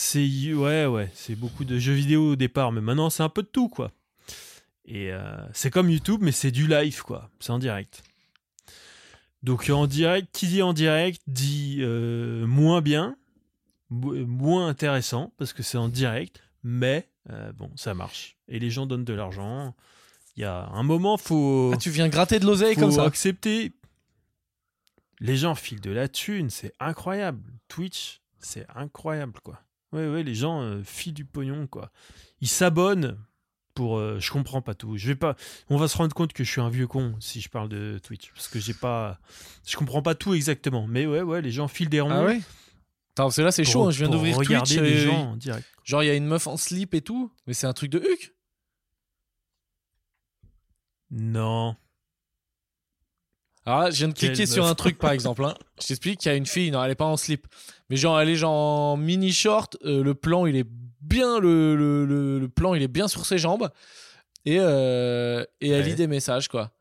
[0.00, 3.42] c'est ouais, ouais, c'est beaucoup de jeux vidéo au départ, mais maintenant c'est un peu
[3.42, 3.90] de tout, quoi.
[4.84, 7.30] Et euh, c'est comme YouTube, mais c'est du live, quoi.
[7.40, 8.02] C'est en direct.
[9.42, 13.16] Donc en direct, qui dit en direct dit euh, moins bien,
[13.90, 18.36] mo- moins intéressant parce que c'est en direct, mais euh, bon, ça marche.
[18.48, 19.74] Et les gens donnent de l'argent.
[20.36, 23.72] Il y a un moment, faut ah tu viens gratter de l'oseille comme ça accepter.
[25.20, 27.42] Les gens filent de la thune, c'est incroyable.
[27.66, 29.60] Twitch, c'est incroyable, quoi.
[29.92, 31.90] Ouais, ouais, les gens euh, filent du pognon, quoi.
[32.40, 33.18] Ils s'abonnent
[33.74, 33.96] pour.
[33.98, 34.96] euh, je comprends pas tout.
[34.96, 35.34] Je vais pas.
[35.70, 37.98] On va se rendre compte que je suis un vieux con si je parle de
[38.02, 39.18] Twitch, parce que j'ai pas.
[39.66, 40.86] Je comprends pas tout exactement.
[40.86, 42.10] Mais ouais, ouais, les gens filent des ronds.
[42.10, 42.40] ah ouais?
[43.14, 45.36] Attends, parce là c'est chaud hein, je viens d'ouvrir regarder Twitch les euh, gens en
[45.36, 45.66] direct.
[45.82, 47.98] Genre, il y a une meuf en slip et tout, mais c'est un truc de
[47.98, 48.34] Huck.
[51.10, 51.76] Non.
[53.68, 55.44] Alors là, je viens de cliquer sur un truc, par exemple.
[55.44, 55.54] hein.
[55.80, 57.46] Je t'explique qu'il y a une fille, non, elle est pas en slip.
[57.90, 59.76] Mais genre, elle est genre en mini short.
[59.84, 60.66] euh, le plan, il est
[61.02, 63.68] bien, le, le, le- le plan, il est bien sur ses jambes.
[64.46, 65.88] Et, euh, et elle Ouais.
[65.90, 66.72] lit des messages, quoi.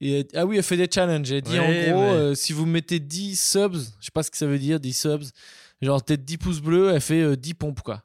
[0.00, 1.30] Et, ah oui, elle fait des challenges.
[1.30, 2.16] Elle dit Ouais, en gros, ouais.
[2.16, 4.94] euh, si vous mettez 10 subs, je sais pas ce que ça veut dire, 10
[4.94, 5.24] subs,
[5.82, 8.02] genre peut-être 10 pouces bleus, elle fait euh, 10 pompes, quoi.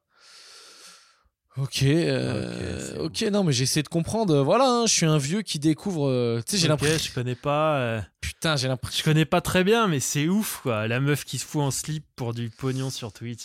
[1.57, 4.41] Ok, euh, Ok, ok, c'est non, mais j'essaie de comprendre.
[4.41, 6.07] Voilà, hein, je suis un vieux qui découvre.
[6.09, 6.97] euh, tu sais, j'ai l'impression.
[7.09, 7.77] je connais pas.
[7.77, 8.99] euh, Putain, j'ai l'impression.
[8.99, 10.87] Je connais pas très bien, mais c'est ouf, quoi.
[10.87, 13.43] La meuf qui se fout en slip pour du pognon sur Twitch.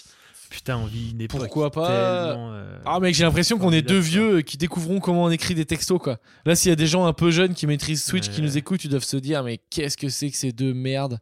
[0.49, 1.43] Putain, on vit une époque.
[1.43, 1.89] Pourquoi pas
[2.37, 5.65] euh, Ah mec, j'ai l'impression qu'on est deux vieux qui découvront comment on écrit des
[5.65, 6.19] textos quoi.
[6.45, 8.85] Là, s'il y a des gens un peu jeunes qui maîtrisent Switch, qui nous écoutent,
[8.85, 11.21] ils doivent se dire mais qu'est-ce que c'est que ces deux merdes?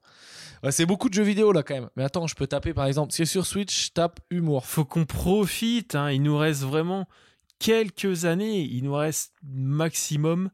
[0.70, 1.88] C'est beaucoup de jeux vidéo là quand même.
[1.96, 3.12] Mais attends, je peux taper par exemple.
[3.12, 4.66] Si sur Switch, je tape humour.
[4.66, 5.94] Faut qu'on profite.
[5.94, 6.10] hein.
[6.10, 7.06] Il nous reste vraiment
[7.58, 8.60] quelques années.
[8.62, 10.50] Il nous reste maximum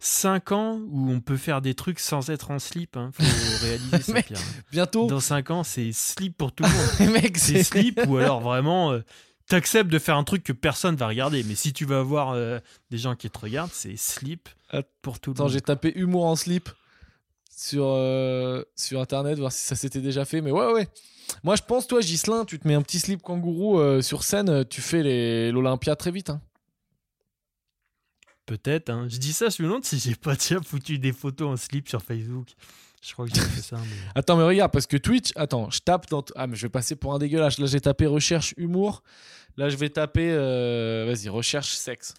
[0.00, 2.96] 5 ans où on peut faire des trucs sans être en slip.
[2.96, 3.10] Hein.
[3.12, 3.22] Faut
[3.64, 4.32] réaliser ça, Mec.
[4.70, 7.26] Bientôt, Dans 5 ans, c'est slip pour tout le monde.
[7.36, 9.00] C'est slip ou alors vraiment euh,
[9.48, 11.42] t'acceptes de faire un truc que personne va regarder.
[11.42, 14.48] Mais si tu vas avoir euh, des gens qui te regardent, c'est slip
[15.02, 15.52] pour tout le Attends, monde.
[15.52, 16.68] j'ai tapé humour en slip
[17.60, 20.40] sur, euh, sur internet, voir si ça s'était déjà fait.
[20.40, 20.88] Mais ouais, ouais.
[21.42, 24.48] Moi, je pense, toi, Gislin, tu te mets un petit slip kangourou euh, sur scène,
[24.48, 26.30] euh, tu fais l'Olympia très vite.
[26.30, 26.40] hein.
[28.46, 28.88] Peut-être.
[28.90, 29.06] hein.
[29.10, 31.88] Je dis ça, je me demande si j'ai pas déjà foutu des photos en slip
[31.88, 32.48] sur Facebook.
[33.02, 33.76] Je crois que j'ai fait ça.
[33.76, 33.82] mais-
[34.14, 36.24] Attends, mais regarde, parce que Twitch, attends, je tape dans.
[36.36, 37.58] Ah, mais je vais passer pour un dégueulasse.
[37.58, 39.02] Là, j'ai tapé recherche humour.
[39.56, 40.30] Là, je vais taper.
[40.32, 42.14] euh, Vas-y, recherche sexe.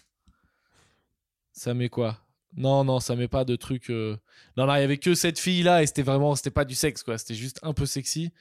[1.52, 2.16] Ça met quoi?
[2.56, 3.90] Non, non, ça met pas de truc.
[3.90, 4.16] euh,
[4.56, 6.34] Non, non, il y avait que cette fille-là et c'était vraiment.
[6.34, 7.16] C'était pas du sexe, quoi.
[7.18, 8.32] C'était juste un peu sexy.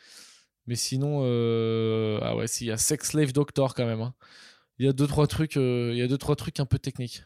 [0.67, 1.21] Mais sinon.
[1.23, 4.01] euh, Ah ouais, si, il y a Sex Slave Doctor quand même.
[4.01, 4.13] hein.
[4.79, 5.57] Il y a deux, trois trucs.
[5.57, 7.23] euh, Il y a deux, trois trucs un peu techniques.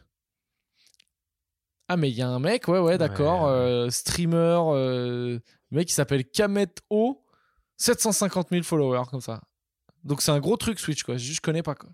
[1.88, 3.44] Ah, mais il y a un mec, ouais, ouais, d'accord.
[3.44, 3.90] Ouais.
[3.90, 5.38] streamer.
[5.70, 7.20] mec, il s'appelle Kamet O.
[7.76, 9.42] 750 000 followers, comme ça.
[10.04, 11.16] Donc, c'est un gros truc, Switch, quoi.
[11.16, 11.90] Juste, je connais pas, quoi.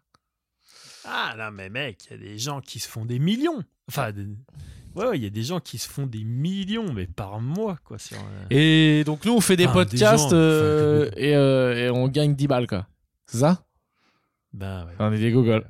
[1.05, 3.65] Ah non, mais mec, il y a des gens qui se font des millions.
[3.89, 4.27] Enfin, des-
[4.95, 7.79] ouais, ouais, il y a des gens qui se font des millions, mais par mois,
[7.85, 7.99] quoi.
[7.99, 11.37] Sur, euh, Et donc, nous, on fait des Enfin, des podcasts gens, euh, enfin, et,
[11.37, 12.87] euh, et on gagne 10 balles, quoi.
[13.27, 13.65] C'est ça?
[14.53, 14.93] Ben ouais.
[14.99, 15.67] On est des gogoles.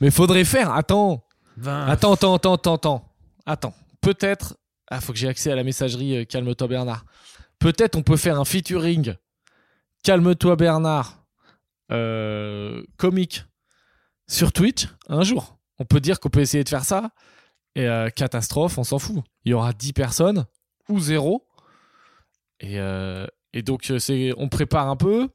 [0.00, 0.72] Mais faudrait faire.
[0.72, 1.24] Attends.
[1.56, 1.86] 20.
[1.86, 3.14] Attends, attends, attends, attends, attends.
[3.46, 3.74] Attends.
[4.00, 4.56] Peut-être.
[4.90, 7.04] Ah, faut que j'ai accès à la messagerie Calme-toi Bernard.
[7.58, 9.14] Peut-être on peut faire un featuring
[10.04, 11.24] Calme-toi Bernard
[12.96, 13.44] comique
[14.28, 15.58] sur Twitch un jour.
[15.78, 17.10] On peut dire qu'on peut essayer de faire ça.
[17.78, 19.22] Et euh, catastrophe, on s'en fout.
[19.44, 20.46] Il y aura 10 personnes
[20.88, 21.46] ou zéro.
[22.58, 25.28] Et, euh, et donc, euh, on prépare un peu.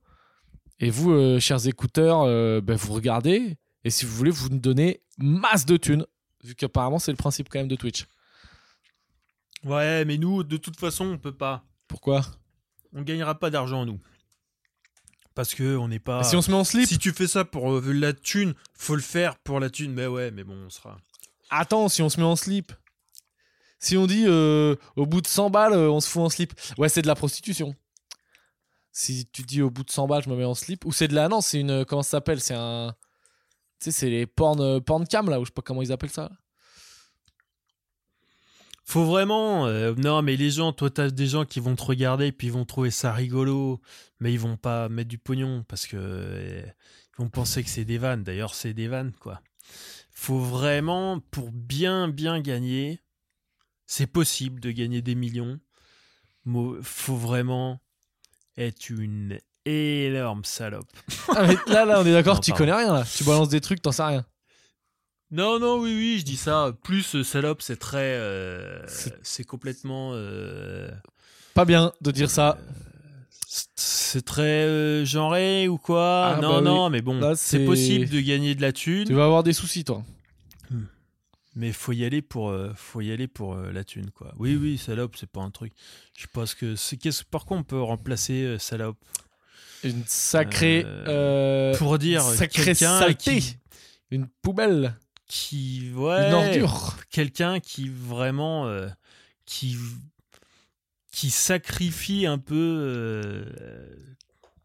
[0.81, 2.25] Et vous, euh, chers écouteurs,
[2.61, 3.57] ben, vous regardez.
[3.85, 6.05] Et si vous voulez, vous nous donnez masse de thunes.
[6.43, 8.07] Vu qu'apparemment, c'est le principe quand même de Twitch.
[9.63, 11.63] Ouais, mais nous, de toute façon, on peut pas.
[11.87, 12.23] Pourquoi?
[12.91, 14.01] On gagnera pas d'argent, nous.
[15.33, 16.23] Parce que on n'est pas.
[16.23, 19.01] Si on se met en slip Si tu fais ça pour la thune, faut le
[19.01, 19.93] faire pour la thune.
[19.93, 20.97] Mais ouais, mais bon, on sera.
[21.59, 22.73] Attends, si on se met en slip.
[23.79, 26.53] Si on dit euh, au bout de 100 balles, euh, on se fout en slip.
[26.77, 27.75] Ouais, c'est de la prostitution.
[28.91, 30.85] Si tu dis au bout de 100 balles, je me mets en slip.
[30.85, 31.27] Ou c'est de la.
[31.27, 31.83] Non, c'est une.
[31.85, 32.95] Comment ça s'appelle C'est un.
[33.79, 35.91] Tu sais, c'est les porn, euh, porn cam là, ou je sais pas comment ils
[35.91, 36.31] appellent ça.
[38.85, 39.65] Faut vraiment.
[39.67, 42.53] euh, non, mais les gens, toi, t'as des gens qui vont te regarder puis ils
[42.53, 43.81] vont trouver ça rigolo,
[44.19, 46.61] mais ils vont pas mettre du pognon parce que euh,
[47.17, 48.23] ils vont penser que c'est des vannes.
[48.23, 49.41] D'ailleurs, c'est des vannes, quoi.
[50.23, 53.01] Faut vraiment, pour bien, bien gagner,
[53.85, 55.59] c'est possible de gagner des millions.
[56.81, 57.81] Faut vraiment
[58.55, 60.87] être une énorme salope.
[61.27, 62.63] Ah, mais là, là, on est d'accord, tu pardon.
[62.63, 63.03] connais rien là.
[63.03, 64.25] Tu balances des trucs, t'en sais rien.
[65.29, 66.71] Non, non, oui, oui, je dis ça.
[66.83, 68.15] Plus euh, salope, c'est très.
[68.17, 70.11] euh, C'est- c'est complètement.
[70.13, 70.89] euh,
[71.53, 72.57] Pas bien de dire ça.
[73.75, 77.65] C'est- très euh, genré ou quoi Ah, Non, bah non, mais bon, Là, c'est c'est-
[77.65, 80.03] possible de gagner de la thune, Tu vas avoir des soucis, toi.
[81.55, 84.33] mais faut y aller pour, euh, faut y aller pour euh, la thune, quoi.
[84.37, 85.73] Oui, oui, salope, c'est pas un truc.
[86.17, 88.97] Je pense que c'est qu'est-ce par quoi on peut remplacer euh, salope?
[89.83, 90.85] Une sacrée.
[91.77, 93.39] Pour dire sacrée quelqu'un saleté.
[93.39, 93.57] qui,
[94.11, 94.95] Une poubelle.
[95.27, 96.95] qui, ouais, Une ordure.
[97.09, 98.71] quelqu'un qui vraiment
[99.45, 99.75] qui
[101.13, 103.45] qui sacrifie un peu euh,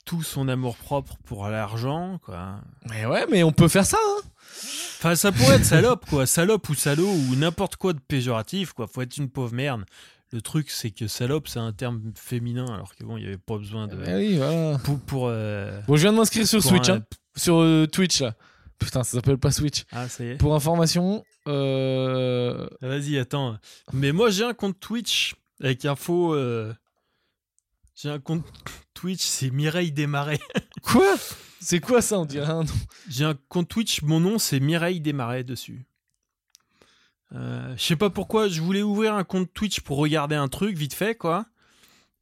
[0.05, 2.61] tout son amour propre pour l'argent quoi.
[2.91, 3.99] Mais ouais, mais on peut faire ça.
[4.03, 4.23] Hein.
[4.99, 8.87] Enfin ça pourrait être salope quoi, salope ou salaud ou n'importe quoi de péjoratif quoi,
[8.87, 9.85] faut être une pauvre merde.
[10.33, 13.37] Le truc c'est que salope c'est un terme féminin alors que bon, il y avait
[13.39, 14.79] pas besoin de Eh oui, voilà.
[14.79, 17.03] pour, pour, euh, Bon, je viens de m'inscrire sur Switch, un- hein.
[17.37, 18.35] sur euh, Twitch là.
[18.79, 19.85] Putain, ça s'appelle pas Switch.
[19.93, 20.35] Ah ça y est.
[20.37, 22.69] Pour information, euh...
[22.81, 23.57] Vas-y, attends.
[23.93, 26.35] Mais moi, j'ai un compte Twitch avec faux.
[26.35, 26.75] euh,
[27.95, 28.45] J'ai un compte
[28.95, 30.41] Twitch, c'est Mireille Desmarais.
[30.83, 31.17] quoi?
[31.61, 32.19] C'est quoi ça?
[32.21, 32.75] On dirait un nom.
[33.09, 35.87] J'ai un compte Twitch, mon nom, c'est Mireille Desmarais dessus.
[37.33, 40.77] Euh, Je sais pas pourquoi, je voulais ouvrir un compte Twitch pour regarder un truc
[40.77, 41.47] vite fait, quoi.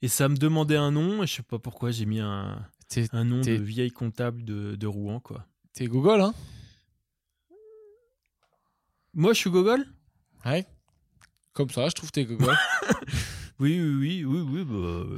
[0.03, 2.67] Et ça me demandait un nom, et je sais pas pourquoi j'ai mis un,
[3.13, 5.47] nom de vieille comptable de, de Rouen, quoi.
[5.75, 6.35] T'es Google, hein?
[9.15, 9.87] Moi, je suis Gogol?
[10.45, 10.67] Ouais.
[11.57, 12.27] Comme ça, je trouve t'es.
[13.59, 15.17] Oui, oui, oui, oui, oui, bah,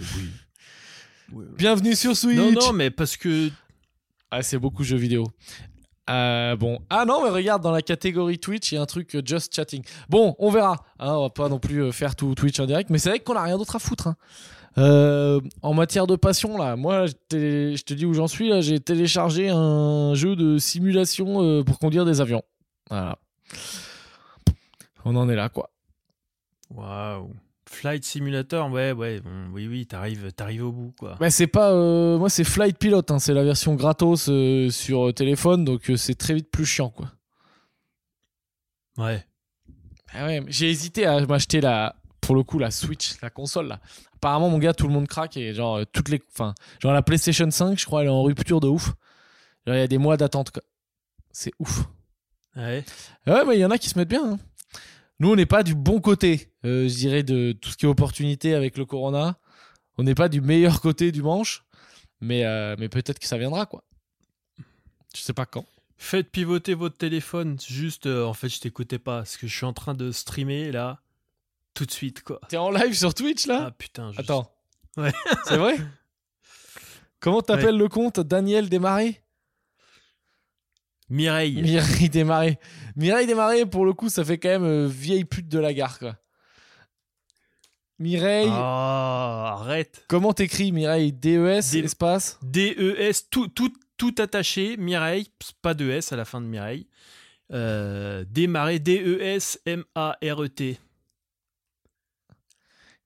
[1.32, 1.44] oui.
[1.56, 2.36] Bienvenue sur Switch.
[2.38, 3.50] Non, non, mais parce que
[4.30, 5.24] Ah, c'est beaucoup jeux vidéo.
[6.08, 6.78] Euh, bon.
[6.88, 9.52] Ah non, mais regarde, dans la catégorie Twitch, il y a un truc euh, Just
[9.52, 9.82] Chatting.
[10.08, 10.76] Bon, on verra.
[11.00, 13.18] Hein, on va pas non plus euh, faire tout Twitch en direct, mais c'est vrai
[13.18, 14.06] qu'on a rien d'autre à foutre.
[14.06, 15.40] hein.
[15.62, 18.48] En matière de passion, là, moi, je te dis où j'en suis.
[18.50, 22.42] Là, j'ai téléchargé un jeu de simulation pour conduire des avions.
[22.88, 23.18] Voilà.
[25.04, 25.70] On en est là, quoi.
[26.70, 27.30] Waouh.
[27.70, 31.16] Flight Simulator, ouais, ouais, bon, oui, oui, t'arrives, t'arrives au bout, quoi.
[31.20, 31.70] Bah, c'est pas.
[31.72, 35.90] euh, moi, c'est Flight Pilot, hein, c'est la version gratos euh, sur euh, téléphone, donc
[35.90, 37.12] euh, c'est très vite plus chiant, quoi.
[38.96, 39.24] Ouais.
[40.14, 41.94] Ah ouais, mais j'ai hésité à m'acheter la.
[42.22, 43.80] Pour le coup, la Switch, la console, là.
[44.16, 46.20] Apparemment, mon gars, tout le monde craque et genre, toutes les.
[46.32, 48.94] Enfin, genre la PlayStation 5, je crois, elle est en rupture de ouf.
[49.66, 50.62] Genre, il y a des mois d'attente, quoi.
[51.32, 51.84] C'est ouf.
[52.56, 52.84] Ouais.
[53.26, 54.32] Ouais, mais il y en a qui se mettent bien.
[54.32, 54.38] hein.
[55.20, 57.88] Nous, on n'est pas du bon côté, euh, je dirais, de tout ce qui est
[57.88, 59.38] opportunité avec le Corona.
[59.96, 61.64] On n'est pas du meilleur côté du manche,
[62.20, 63.82] mais, euh, mais peut-être que ça viendra, quoi.
[65.14, 65.64] Je sais pas quand.
[65.96, 67.58] Faites pivoter votre téléphone.
[67.66, 70.70] Juste, euh, en fait, je t'écoutais pas parce que je suis en train de streamer
[70.70, 71.00] là,
[71.74, 72.40] tout de suite, quoi.
[72.48, 73.64] T'es en live sur Twitch, là?
[73.68, 74.12] Ah putain.
[74.12, 74.52] je- Attends.
[74.96, 75.12] Ouais.
[75.46, 75.76] C'est vrai?
[77.20, 79.20] Comment t'appelles le compte Daniel Desmarais?
[81.10, 81.62] Mireille.
[81.62, 82.58] Mireille Desmarais.
[82.96, 85.98] Mireille Desmarais, pour le coup, ça fait quand même euh, vieille pute de la gare,
[85.98, 86.16] quoi.
[87.98, 90.04] Mireille, Ah, arrête.
[90.08, 91.12] comment t'écris Mireille?
[91.12, 92.38] D-E-S, D- espace?
[92.42, 94.76] D-E-S, tout, tout, tout attaché.
[94.76, 95.28] Mireille,
[95.62, 96.86] pas de S à la fin de Mireille.
[97.52, 100.78] Euh, démarrer E D-E-S-M-A-R-E-T.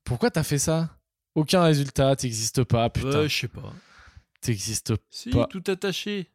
[0.05, 0.91] Pourquoi t'as fait ça?
[1.35, 3.21] Aucun résultat, t'existes pas, putain.
[3.21, 3.73] Ouais, je sais pas.
[4.43, 5.47] T'existes Si, Pas.
[5.47, 6.29] tout attaché.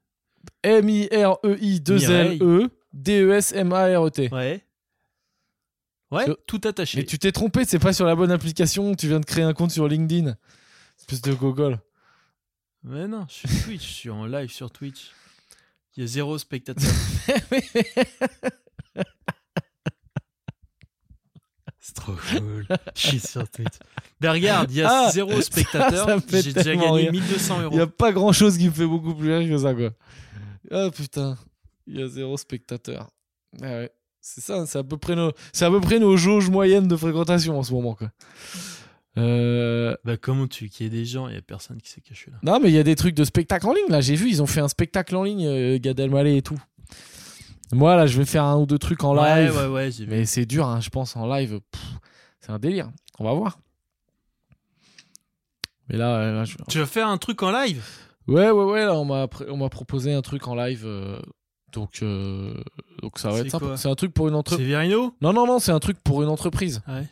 [0.63, 4.29] M-I-R-E-I-2-L-E D-E-S-M-A-R-E-T.
[4.33, 4.63] Ouais.
[6.10, 6.99] Ouais, tout attaché.
[6.99, 9.51] Mais tu t'es trompé, c'est pas sur la bonne application, tu viens de créer un
[9.53, 10.38] compte sur LinkedIn.
[10.97, 11.79] Espèce de gogol.
[12.83, 15.12] Mais non, je suis Twitch, je suis en live sur Twitch.
[15.95, 16.83] Il y a zéro spectateur.
[21.79, 22.67] C'est trop cool.
[22.95, 23.73] Je suis sur Twitch.
[24.19, 26.19] Ben regarde, il y a Ah, zéro spectateur.
[26.29, 27.12] J'ai déjà gagné rire.
[27.12, 27.75] 1200 euros.
[27.75, 29.91] Il y a pas grand chose qui me fait beaucoup plus rire que ça, quoi.
[30.71, 31.38] Ah putain,
[31.88, 33.10] il y a zéro spectateur.
[33.62, 33.91] Ah ouais.
[34.19, 36.95] C'est ça, c'est à peu près nos, c'est à peu près nos jauges moyennes de
[36.97, 38.12] fréquentation en ce moment, quoi.
[39.17, 42.01] Euh, Bah comment tu qu'il y ait des gens, il y a personne qui s'est
[42.01, 42.38] caché là.
[42.43, 43.88] Non, mais il y a des trucs de spectacle en ligne.
[43.89, 46.60] Là, j'ai vu, ils ont fait un spectacle en ligne, euh, Gad Elmaleh et tout.
[47.71, 49.56] Moi, là, je vais faire un ou deux trucs en live.
[49.56, 49.89] Ouais, ouais.
[50.08, 51.60] Mais c'est dur, hein, je pense, en live.
[52.41, 52.91] c'est un délire.
[53.19, 53.60] On va voir.
[55.89, 57.84] Mais là, là, je- Tu vas faire un truc en live?
[58.27, 58.85] Ouais, ouais, ouais.
[58.85, 60.83] Là, on m'a on m'a proposé un truc en live.
[60.85, 61.19] euh,
[61.73, 62.53] donc, euh,
[63.01, 63.65] donc ça va C'est être sympa.
[63.67, 64.67] quoi C'est un truc pour une C'est entreprise.
[64.67, 65.13] Virino?
[65.21, 66.81] Non, non, non, c'est un truc pour une entreprise.
[66.87, 67.05] Ouais.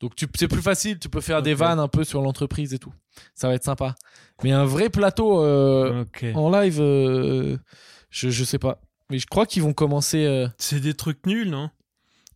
[0.00, 0.98] Donc tu- c'est plus facile.
[0.98, 1.58] Tu peux faire des Ok.
[1.58, 2.92] vannes un peu sur l'entreprise et tout.
[3.34, 3.96] Ça va être sympa.
[4.44, 6.24] Mais un vrai plateau euh, Ok.
[6.36, 7.56] en live, euh,
[8.10, 8.80] je, je sais pas.
[9.10, 10.24] Mais je crois qu'ils vont commencer.
[10.24, 11.70] euh, C'est des trucs nuls, non?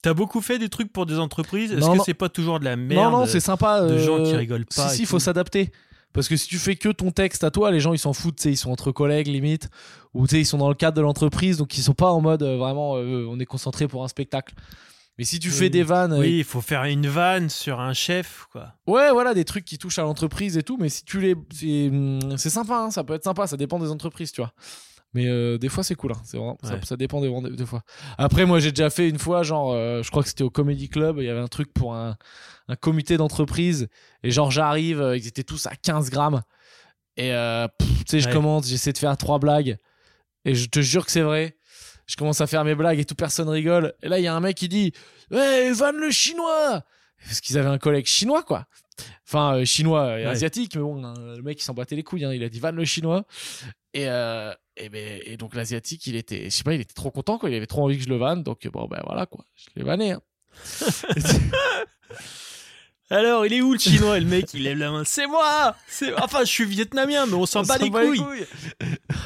[0.02, 1.70] T'as beaucoup fait des trucs pour des entreprises?
[1.70, 2.04] Est-ce Non, que non.
[2.04, 3.82] c'est pas toujours de la merde non, non, c'est sympa.
[3.86, 5.24] de gens euh, qui rigolent pas Si, et si, il faut tout?
[5.24, 5.70] s'adapter.
[6.12, 8.36] Parce que si tu fais que ton texte à toi, les gens ils s'en foutent,
[8.36, 9.68] tu sais, ils sont entre collègues limite,
[10.14, 12.20] ou tu sais, ils sont dans le cadre de l'entreprise, donc ils sont pas en
[12.20, 14.54] mode euh, vraiment euh, on est concentré pour un spectacle.
[15.18, 15.54] Mais si tu Oui.
[15.54, 18.74] fais des vannes, euh, Oui, il faut faire une vanne sur un chef, quoi.
[18.86, 21.34] ouais, voilà, des trucs qui touchent à l'entreprise et tout, mais si tu les.
[21.54, 24.52] C'est hum, c'est sympa, hein, ça peut être sympa, ça dépend des entreprises, tu vois.
[25.14, 26.80] Mais euh, des fois, c'est cool, hein, c'est vraiment, ça, Ouais.
[26.84, 27.82] ça dépend des, fois.
[28.16, 30.88] Après, moi, j'ai déjà fait une fois, genre, euh, je crois que c'était au Comedy
[30.88, 32.16] Club, il y avait un truc pour un,
[32.68, 33.88] un comité d'entreprise,
[34.22, 36.40] et genre, j'arrive, euh, ils étaient tous à 15 grammes,
[37.18, 37.30] et
[37.78, 38.32] tu sais, je Ouais.
[38.32, 39.76] commence, j'essaie de faire trois blagues,
[40.46, 41.56] et je te jure que c'est vrai.
[42.06, 43.94] Je commence à faire mes blagues et tout personne rigole.
[44.02, 44.92] Et là, il y a un mec qui dit
[45.30, 46.82] Ouais, vanne le chinois
[47.24, 48.66] Parce qu'ils avaient un collègue chinois, quoi.
[49.26, 50.30] Enfin, euh, chinois et Ouais.
[50.30, 52.24] asiatique, mais bon, hein, le mec, il s'en battait les couilles.
[52.24, 52.32] hein.
[52.32, 53.24] Il a dit vanne le chinois.
[53.94, 57.10] Et, euh, et, ben, et donc, l'asiatique, il était, je sais pas, il était trop
[57.10, 57.48] content, quoi.
[57.50, 58.42] Il avait trop envie que je le vanne.
[58.42, 59.44] Donc, bon, ben voilà, quoi.
[59.56, 60.12] Je l'ai vanné.
[60.12, 60.20] hein.
[63.12, 64.16] Alors, il est où le chinois?
[64.16, 65.02] Et le mec, il lève la main.
[65.04, 68.46] C'est moi C'est Enfin, je suis vietnamien, mais on s'en bat les bat les couilles.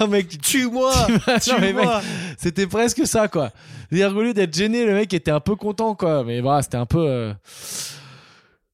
[0.01, 0.93] Ah, mec, tu Tue-moi
[1.43, 2.03] Tue-moi
[2.37, 3.51] C'était presque ça, quoi.
[3.89, 6.25] C'est-à-dire qu'au lieu d'être gêné, le mec était un peu content, quoi.
[6.25, 6.99] Mais voilà, c'était un peu.
[7.07, 7.33] euh,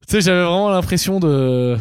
[0.09, 1.77] Tu sais, j'avais vraiment l'impression de.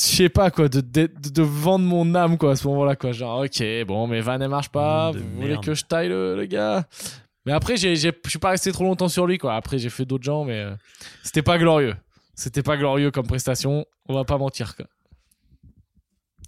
[0.00, 2.96] Je sais pas, quoi, de, de, de- de vendre mon âme, quoi, à ce moment-là,
[2.96, 3.12] quoi.
[3.12, 5.10] Genre, ok, bon, mais Van, elle marche pas.
[5.12, 5.64] Vous voulez merde.
[5.64, 6.84] que je taille le, le gars?
[7.46, 7.94] Mais après, je
[8.28, 9.54] suis pas resté trop longtemps sur lui, quoi.
[9.56, 10.74] Après, j'ai fait d'autres gens, mais euh,
[11.22, 11.96] c'était pas glorieux.
[12.34, 13.86] C'était pas glorieux comme prestation.
[14.08, 14.86] On va pas mentir, quoi.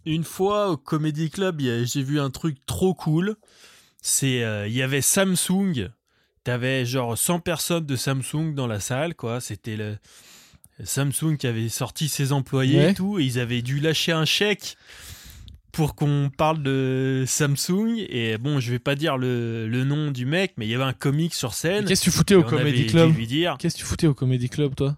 [0.04, 3.36] Une fois au Comedy Club, j'ai vu un truc trop cool.
[4.00, 5.90] C'est euh, il y avait Samsung.
[6.44, 9.40] T'avais genre 100 personnes de Samsung dans la salle, quoi.
[9.40, 9.96] C'était le
[10.82, 12.90] Samsung qui avait sorti ses employés Ouais.
[12.90, 14.76] et tout, et ils avaient dû lâcher un chèque
[15.72, 17.96] pour qu'on parle de Samsung.
[18.08, 20.84] Et bon, je vais pas dire le, le nom du mec, mais il y avait
[20.84, 21.84] un comique sur scène.
[21.86, 24.48] Qu'est-ce que tu foutais au Comedy Club lui dire, Qu'est-ce que tu foutais au Comedy
[24.48, 24.96] Club, toi?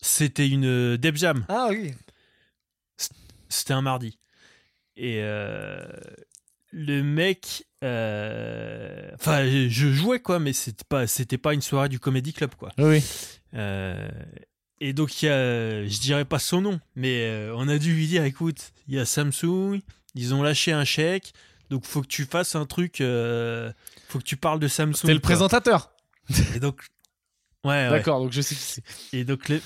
[0.00, 1.44] C'était une euh, Deb Jam.
[1.48, 1.92] Ah oui.
[3.48, 4.18] C'était un mardi.
[4.96, 5.82] Et euh,
[6.70, 7.64] le mec.
[7.84, 12.54] euh, Enfin, je jouais quoi, mais c'était pas, c'était pas une soirée du Comedy Club
[12.56, 12.70] quoi.
[12.78, 13.02] Oui.
[13.54, 14.08] Euh,
[14.80, 17.94] et donc, il y a, je dirais pas son nom, mais euh, on a dû
[17.94, 19.80] lui dire écoute, il y a Samsung,
[20.14, 21.32] ils ont lâché un chèque,
[21.70, 23.72] donc faut que tu fasses un truc, euh,
[24.08, 24.94] faut que tu parles de Samsung.
[24.94, 25.30] C'était le quoi.
[25.30, 25.92] présentateur.
[26.54, 26.82] Et donc,
[27.64, 27.90] ouais, ouais.
[27.90, 28.82] D'accord, donc je sais qui c'est.
[29.12, 29.60] Et donc le,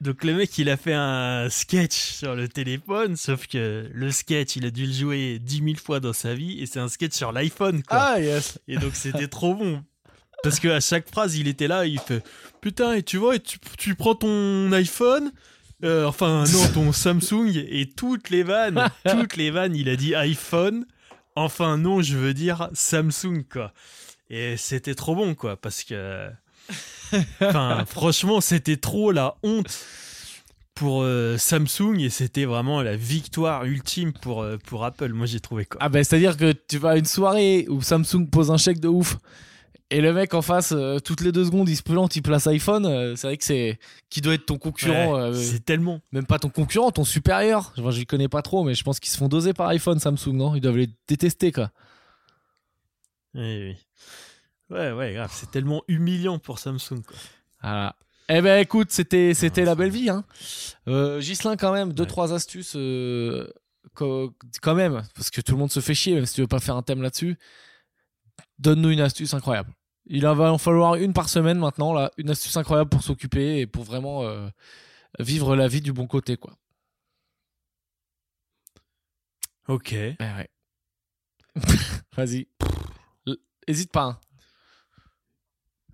[0.00, 4.56] donc le mec, il a fait un sketch sur le téléphone, sauf que le sketch,
[4.56, 7.14] il a dû le jouer 10 000 fois dans sa vie, et c'est un sketch
[7.14, 7.98] sur l'iPhone, quoi.
[7.98, 8.58] Ah, yes.
[8.68, 9.82] Et donc c'était trop bon.
[10.44, 12.22] Parce qu'à chaque phrase, il était là, il fait
[12.60, 15.32] Putain, et tu vois, et tu, tu prends ton iPhone,
[15.84, 20.14] euh, enfin non, ton Samsung, et toutes les vannes, toutes les vannes, il a dit
[20.14, 20.86] iPhone.
[21.34, 23.72] Enfin non, je veux dire Samsung, quoi.
[24.30, 26.28] Et c'était trop bon, quoi, parce que.
[27.40, 29.84] Enfin, franchement, c'était trop la honte
[30.74, 35.12] pour euh, Samsung et c'était vraiment la victoire ultime pour, euh, pour Apple.
[35.12, 35.78] Moi, j'ai trouvé quoi.
[35.82, 38.88] Ah, ben, c'est-à-dire que tu vas à une soirée où Samsung pose un chèque de
[38.88, 39.18] ouf.
[39.90, 42.46] Et le mec en face, euh, toutes les deux secondes, il se plante, il place
[42.46, 42.86] iPhone.
[42.86, 43.78] euh, c'est vrai que c'est.
[44.10, 46.00] Qui doit être ton concurrent Ouais, euh, c'est tellement.
[46.10, 47.72] Même pas ton concurrent, ton supérieur.
[47.78, 50.00] Enfin, je les connais pas trop, mais je pense qu'ils se font doser par iPhone,
[50.00, 50.54] Samsung, non?
[50.54, 51.70] Ils doivent les détester, quoi.
[53.34, 53.76] Oui, oui.
[54.70, 55.30] Ouais, ouais, grave.
[55.32, 57.02] C'est tellement humiliant pour Samsung.
[57.06, 57.94] Quoi.
[58.30, 60.08] Eh ben écoute, c'était c'était la belle vie.
[60.08, 60.24] Hein.
[61.20, 62.08] Ghislain, quand même, deux, Ouais.
[62.08, 62.76] trois astuces.
[63.94, 66.58] quand même, parce que tout le monde se fait chier, même si tu veux pas
[66.60, 67.36] faire un thème là-dessus.
[68.58, 69.72] Donne-nous une astuce incroyable.
[70.06, 72.10] Il va en falloir une par semaine maintenant, là.
[72.18, 74.48] Une astuce incroyable pour s'occuper et pour vraiment euh,
[75.18, 76.54] vivre la vie du bon côté, quoi.
[79.68, 79.92] Ok.
[79.92, 80.48] Eh ouais.
[82.16, 82.46] Vas-y.
[83.66, 84.04] Hésite pas.
[84.04, 84.18] hein.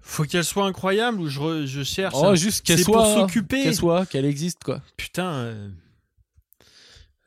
[0.01, 2.15] Faut qu'elle soit incroyable ou je, re- je cherche.
[2.17, 2.97] Oh, un- juste qu'elle soit.
[2.97, 3.63] pour s'occuper.
[3.63, 4.83] Qu'elle soit, qu'elle existe, quoi.
[4.97, 5.31] Putain.
[5.31, 5.71] euh,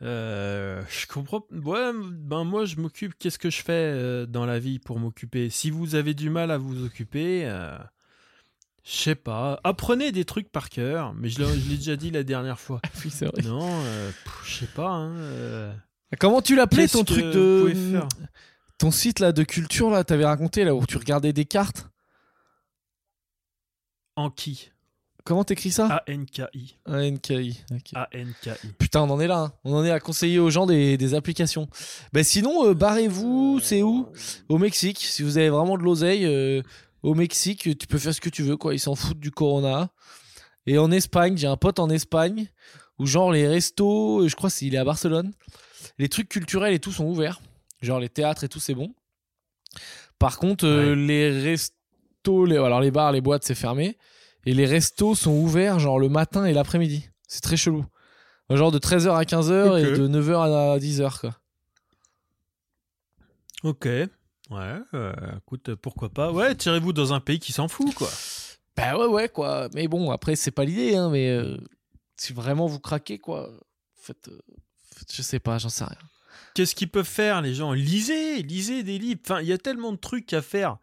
[0.02, 1.46] euh, je comprends.
[1.52, 3.14] Ouais, ben moi, je m'occupe.
[3.18, 5.50] Qu'est-ce que je fais euh, dans la vie pour m'occuper?
[5.50, 7.78] Si vous avez du mal à vous occuper, euh,
[8.84, 9.60] je sais pas.
[9.64, 11.14] Apprenez des trucs par cœur.
[11.14, 12.82] Mais je l'ai déjà dit la dernière fois.
[13.06, 13.42] Oui, c'est vrai.
[13.44, 14.12] Non, euh,
[14.46, 14.90] je sais pas.
[14.90, 15.74] hein,
[16.20, 17.72] Comment tu l'appelais ton truc de.
[17.92, 18.08] faire?
[18.78, 21.88] Ton site là de culture là, t'avais raconté là où tu regardais des cartes?
[24.16, 24.72] Anki.
[25.26, 26.76] Comment t'écris ça A-N-K-I.
[26.86, 27.62] ANKI.
[27.96, 28.68] A-N-K-I.
[28.78, 29.40] Putain, on en est là.
[29.40, 29.54] hein.
[29.64, 31.70] On en est à conseiller aux gens des, des applications.
[32.12, 33.60] Ben sinon, euh, barrez-vous.
[33.62, 34.10] C'est où?
[34.50, 35.00] Au Mexique.
[35.00, 36.62] Si vous avez vraiment de l'oseille, euh,
[37.04, 38.74] au Mexique, tu peux faire ce que tu veux quoi.
[38.74, 39.90] Ils s'en foutent du corona.
[40.66, 42.48] Et en Espagne, j'ai un pote en Espagne
[43.00, 45.32] où genre les restos, je crois qu'il est à Barcelone,
[46.00, 47.42] les trucs culturels et tout sont ouverts.
[47.82, 48.94] Genre les théâtres et tout, c'est bon.
[50.20, 53.98] Par contre, euh, les restos, les, alors les bars, les boîtes, c'est fermé.
[54.46, 57.10] Et les restos sont ouverts genre le matin et l'après-midi.
[57.28, 57.86] C'est très chelou.
[58.50, 61.36] Genre de 13h à 15h et de 9h à 10h quoi.
[63.64, 63.86] Ok.
[63.86, 64.10] Ouais,
[64.94, 66.32] euh, écoute, pourquoi pas.
[66.32, 68.10] Ouais, tirez-vous dans un pays qui s'en fout, quoi.
[68.76, 69.70] Bah ouais ouais quoi.
[69.74, 71.58] Mais bon, après c'est pas l'idée hein, mais euh,
[72.18, 73.52] si vraiment vous craquez quoi,
[73.96, 74.40] faites, euh,
[74.96, 75.98] faites- je sais pas, j'en sais rien.
[76.56, 77.72] Qu'est-ce qu'ils peuvent faire, les gens?
[77.74, 79.22] Lisez, lisez des livres.
[79.26, 80.78] Enfin, il y a tellement de trucs à faire.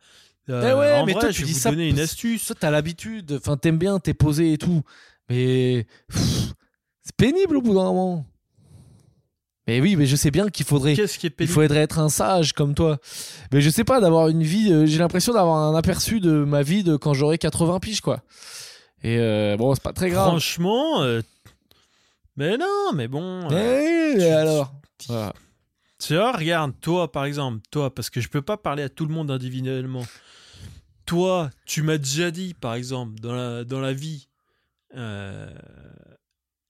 [0.51, 2.43] Euh, Eh ouais, mais vrai, toi, tu dis ça une astuce.
[2.43, 4.83] Ça t'as l'habitude, enfin t'aimes bien, t'es posé et tout.
[5.29, 5.87] Mais
[7.03, 8.27] c'est pénible au bout d'un moment.
[9.67, 11.99] Mais oui, mais je sais bien qu'il faudrait Qu'est-ce qui est Il pénible faudrait être
[12.01, 12.99] un sage comme toi.
[13.53, 14.73] Mais je sais pas, d'avoir une vie.
[14.73, 18.23] euh, J'ai l'impression d'avoir un aperçu de ma vie de quand j'aurai 80 piges, quoi.
[19.05, 20.29] Et euh, bon, c'est pas très grave.
[20.29, 21.23] Franchement, euh,
[22.37, 23.49] mais non, mais bon.
[23.51, 24.75] Eh tu- alors
[25.09, 25.33] Voilà.
[26.03, 29.05] Tu vois, regarde, toi, par exemple, toi, parce que je peux pas parler à tout
[29.07, 30.03] le monde individuellement.
[31.11, 34.29] Toi, tu m'as déjà dit, par exemple, dans la, dans la vie,
[34.95, 35.53] euh,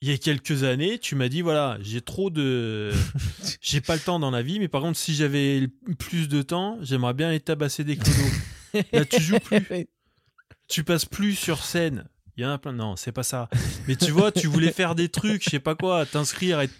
[0.00, 2.90] il y a quelques années, tu m'as dit, voilà, j'ai trop de...
[3.60, 6.78] j'ai pas le temps dans la vie, mais par contre, si j'avais plus de temps,
[6.80, 8.82] j'aimerais bien aller tabasser des clodos.
[8.94, 9.60] Là, tu joues plus,
[10.68, 12.08] tu passes plus sur scène.
[12.38, 12.72] Il y en a plein.
[12.72, 13.50] Non, c'est pas ça.
[13.88, 16.72] Mais tu vois, tu voulais faire des trucs, je sais pas quoi, t'inscrire, être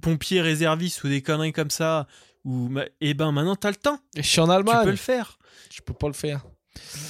[0.00, 2.06] pompier réserviste ou des conneries comme ça.
[2.44, 3.98] Ou eh ben maintenant t'as le temps.
[4.14, 4.84] Je suis en Tu Allemagne.
[4.84, 5.40] peux le faire.
[5.74, 6.46] Je peux pas le faire.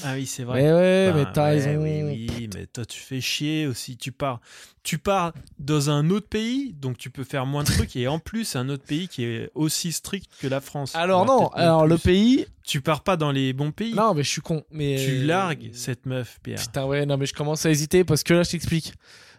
[0.04, 0.62] Ah oui, c'est vrai.
[0.62, 1.82] Mais ouais, Bah, mais t'as ouais, raison.
[1.82, 3.96] Oui, oui, mais toi tu fais chier aussi.
[3.96, 4.40] Tu pars,
[4.82, 7.94] tu pars dans un autre pays, donc tu peux faire moins de trucs.
[7.96, 10.94] Et en plus, un autre pays qui est aussi strict que la France.
[10.94, 12.46] Alors non, alors le pays.
[12.62, 13.94] Tu pars pas dans les bons pays.
[13.94, 14.64] Non, mais je suis con.
[14.70, 16.60] Mais Tu euh, largues cette meuf, Pierre.
[16.60, 18.94] Putain, ouais, non, mais je commence à hésiter parce que là, je t'explique.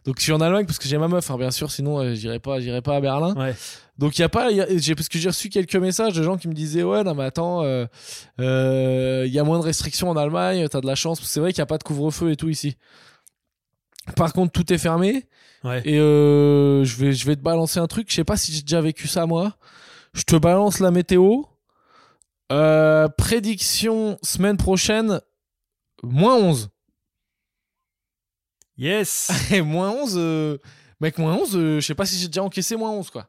[0.06, 2.16] Donc, je suis en Allemagne parce que j'ai ma meuf, hein, bien sûr, sinon, euh,
[2.16, 3.36] j'irai pas, j'irai pas à Berlin.
[3.36, 3.54] Ouais.
[4.00, 6.38] Donc, il y a pas, y a- parce que j'ai reçu quelques messages de gens
[6.38, 7.86] qui me disaient, ouais, non, mais attends, euh,
[8.40, 11.22] euh, il y a moins de restrictions en Allemagne, t'as de la chance.
[11.24, 12.78] C'est vrai qu'il n'y a pas de couvre-feu et tout ici.
[14.16, 15.28] Par contre, tout est fermé.
[15.64, 15.84] Ouais.
[15.86, 18.08] Et euh, je, vais, je vais te balancer un truc.
[18.10, 19.56] Je sais pas si j'ai déjà vécu ça, moi.
[20.14, 21.44] Je te balance la météo.
[22.52, 25.22] Euh, prédiction semaine prochaine,
[26.02, 26.71] moins 11.
[28.82, 30.58] Yes Et moins 11, euh,
[31.00, 33.28] mec, moins 11, euh, je sais pas si j'ai déjà encaissé moins 11, quoi.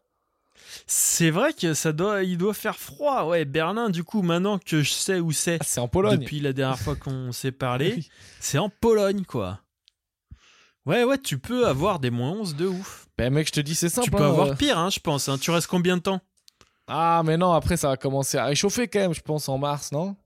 [0.87, 3.25] C'est vrai que ça doit, il doit faire froid.
[3.25, 6.19] Ouais, Berlin, du coup, maintenant que je sais où c'est, Ah, c'est en Pologne.
[6.19, 8.09] depuis la dernière fois qu'on s'est parlé, Oui.
[8.41, 9.61] c'est en Pologne, quoi.
[10.87, 13.07] Ouais, ouais, tu peux avoir des moins 11 de ouf.
[13.19, 14.07] Ben, mec, je te dis, c'est simple.
[14.07, 14.55] tu peux hein, avoir euh.
[14.55, 15.29] pire, hein, je pense.
[15.29, 15.37] hein.
[15.39, 16.21] Tu restes combien de temps?
[16.89, 19.93] Ah, mais non, après, ça va commencer à réchauffer quand même, je pense, en mars,
[19.93, 20.17] non?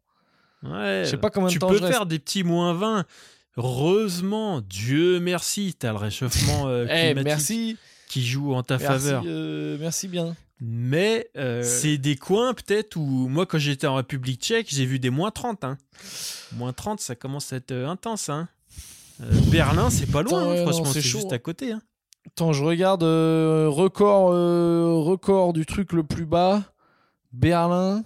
[0.63, 1.03] Ouais.
[1.05, 1.93] Je sais pas combien de tu temps peux je reste.
[1.93, 3.05] faire des petits moins 20.
[3.57, 7.77] Heureusement, Dieu merci, t'as le réchauffement euh, Eh, climatique merci.
[8.09, 9.23] qui joue en ta Merci, faveur.
[9.27, 10.37] euh, merci bien.
[10.61, 14.99] Mais Euh, c'est des coins peut-être où moi quand j'étais en République tchèque, j'ai vu
[14.99, 15.65] des moins 30.
[15.65, 15.79] Hein.
[16.53, 18.29] Moins 30, ça commence à être euh, intense.
[18.29, 18.49] Hein.
[19.23, 21.73] Euh, Berlin, c'est pas loin, hein, franchement, c'est juste à côté.
[21.73, 21.83] Hein.
[22.27, 26.63] Attends, je regarde euh, record, euh, record du truc le plus bas.
[27.33, 28.03] Berlin,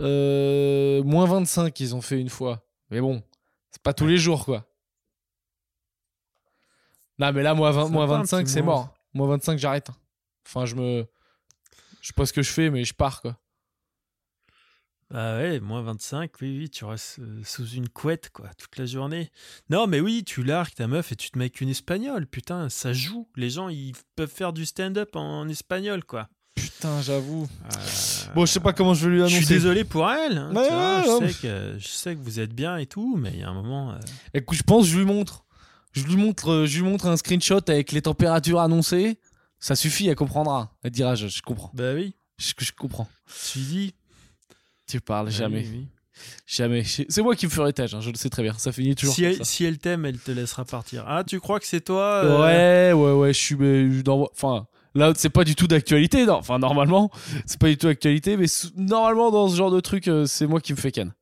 [0.00, 2.62] euh, moins 25 ils ont fait une fois.
[2.90, 3.22] Mais bon,
[3.70, 4.66] c'est pas tous les jours quoi.
[7.20, 8.92] Non mais là, moins, 20 Ça moins va, un 25 petit c'est mort.
[9.14, 9.90] Moins 25 j'arrête.
[10.46, 11.06] Enfin je me...
[12.00, 13.36] Je sais pas ce que je fais mais je pars quoi.
[15.12, 18.86] Ah ouais, moins 25, oui, oui, tu restes euh, sous une couette, quoi, toute la
[18.86, 19.32] journée.
[19.68, 22.68] Non, mais oui, tu largues ta meuf et tu te mets avec une espagnole, putain,
[22.68, 23.28] ça joue.
[23.34, 26.28] Les gens, ils peuvent faire du stand-up en, espagnol, quoi.
[26.54, 27.48] Putain j'avoue.
[27.64, 29.36] Euh, Bon je sais pas comment je vais lui Je annoncer.
[29.38, 30.38] suis désolé pour elle.
[30.38, 31.32] hein, Ouais, tu vois, ouais, je, ouais.
[31.32, 33.54] sais que, je sais que vous êtes bien et tout, mais il y a un
[33.54, 33.90] moment.
[33.92, 33.98] euh,
[34.32, 35.44] Écoute, je pense que je lui montre.
[35.92, 39.18] Je lui montre, euh, je lui montre un screenshot avec les températures annoncées.
[39.58, 40.72] Ça suffit, elle comprendra.
[40.82, 41.70] Elle dira, je, je comprends.
[41.74, 43.08] Bah oui, Je, je comprends.
[43.52, 43.94] tu dis.
[44.86, 45.60] Tu parles bah jamais.
[45.60, 45.86] oui, oui.
[46.46, 46.84] Jamais.
[46.84, 48.52] C'est moi qui me ferai tâche, hein, je le sais très bien.
[48.58, 49.44] Ça finit toujours Si comme elle, ça.
[49.44, 51.04] si elle t'aime, elle te laissera partir.
[51.06, 54.02] Ah, tu crois que c'est toi euh, Ouais, ouais, ouais, je suis.
[54.02, 56.28] dans- Enfin, là, c'est pas du tout d'actualité.
[56.28, 57.10] Enfin, normalement,
[57.46, 60.60] c'est pas du tout d'actualité, mais normalement, dans ce genre de truc, euh, c'est moi
[60.60, 61.12] qui me fais ken.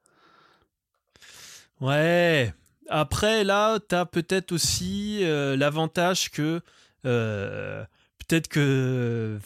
[1.81, 2.53] Ouais.
[2.89, 6.61] Après, là, t'as peut-être aussi euh, l'avantage que.
[7.05, 7.84] euh,
[8.18, 9.39] peut-être que.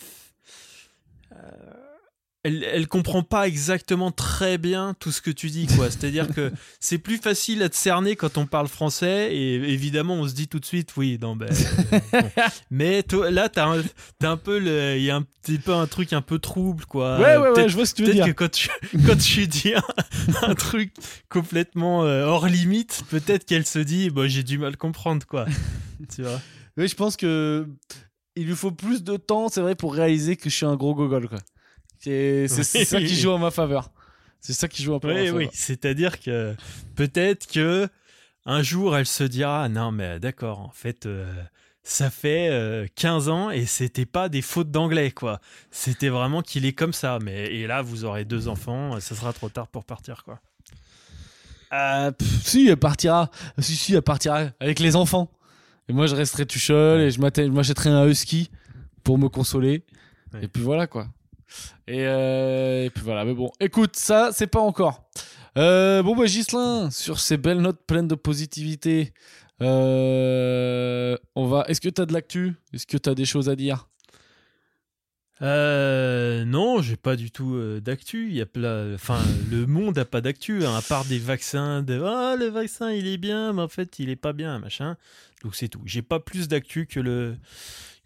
[2.45, 5.91] Elle, elle comprend pas exactement très bien tout ce que tu dis, quoi.
[5.91, 10.27] C'est-à-dire que c'est plus facile à te cerner quand on parle français, et évidemment, on
[10.29, 11.49] se dit tout de suite, oui, non, ben.
[11.51, 12.31] euh, bon.
[12.71, 13.83] Mais toi, là, t'as un,
[14.19, 14.59] t'as un peu.
[14.59, 17.19] le- Il y a un petit peu un truc un peu trouble, quoi.
[17.19, 18.35] ouais, ouais, ouais, Peut-être je vois ce que tu veux Peut-être dire.
[18.35, 18.69] que quand tu,
[19.07, 19.83] quand tu dis un,
[20.49, 20.93] un truc
[21.29, 25.47] complètement euh, hors limite, peut-être qu'elle se dit, bah, j'ai du mal à comprendre, quoi.
[26.15, 26.41] tu vois?
[26.77, 27.67] Oui, je pense que
[28.35, 30.95] il lui faut plus de temps, c'est vrai, pour réaliser que je suis un gros
[30.95, 31.39] gogol, quoi.
[32.03, 33.91] C'est ça qui joue en ma faveur.
[34.41, 35.41] C'est ça qui joue un peu en ma Oui, faveur.
[35.43, 35.49] oui.
[35.53, 36.55] C'est-à-dire que
[36.97, 37.89] peut-être que
[38.45, 41.33] un jour, elle se dira, non, mais d'accord, en fait, euh,
[41.85, 45.41] ça fait euh, 15 ans et c'était pas des fautes d'anglais, quoi.
[45.71, 47.19] C'était vraiment qu'il est comme ça.
[47.23, 50.41] Mais, et là, vous aurez deux enfants, ça sera trop tard pour partir, quoi.
[51.73, 53.31] Euh, pff, si, elle partira.
[53.59, 55.31] Si, si, elle partira avec les enfants.
[55.89, 58.51] Et moi, je resterai tout seul et je m'achèterai un husky
[59.05, 59.85] pour me consoler.
[60.35, 60.45] Ouais.
[60.45, 61.09] Et puis voilà, quoi.
[61.87, 63.51] Et, euh, et puis voilà, mais bon.
[63.61, 65.09] Écoute, ça, c'est pas encore.
[65.59, 69.13] Euh, bon, bah, Gislin, sur ces belles notes pleines de positivité,
[69.61, 71.65] euh, on va.
[71.69, 72.55] Est-ce que t'as de l'actu?
[72.73, 73.89] Est-ce que t'as des choses à dire?
[75.41, 78.29] Non, j'ai pas du tout d'actu.
[78.29, 79.19] Il y a plein, enfin,
[79.51, 81.83] le monde a pas d'actu, hein, à part des vaccins.
[81.83, 84.97] De, ah, le vaccin, il est bien, mais en fait, il est pas bien, machin.
[85.43, 85.83] Donc c'est tout.
[85.85, 87.37] J'ai pas plus d'actu que le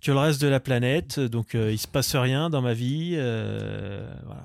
[0.07, 1.19] que le reste de la planète.
[1.19, 3.15] Donc euh, il se passe rien dans ma vie.
[3.17, 4.45] euh, voilà.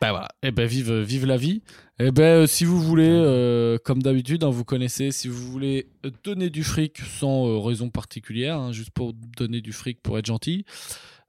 [0.00, 1.62] Bah voilà, et ben vive, vive la vie.
[2.00, 5.86] Et ben euh, si vous voulez, euh, comme d'habitude, hein, vous connaissez, si vous voulez
[6.04, 10.18] euh, donner du fric sans euh, raison particulière, hein, juste pour donner du fric pour
[10.18, 10.64] être gentil,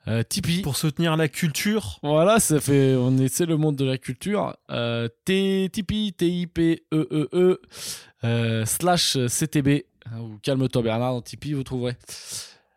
[0.07, 0.63] euh, Tipeee.
[0.63, 1.99] Pour soutenir la culture.
[2.01, 4.57] Voilà, ça fait, on c'est le monde de la culture.
[4.71, 7.61] Euh, T, Tipeee, T-I-P-E-E-E, E,
[8.23, 11.95] euh, slash CTB, hein, ou calme-toi Bernard dans Tipeee, vous trouverez.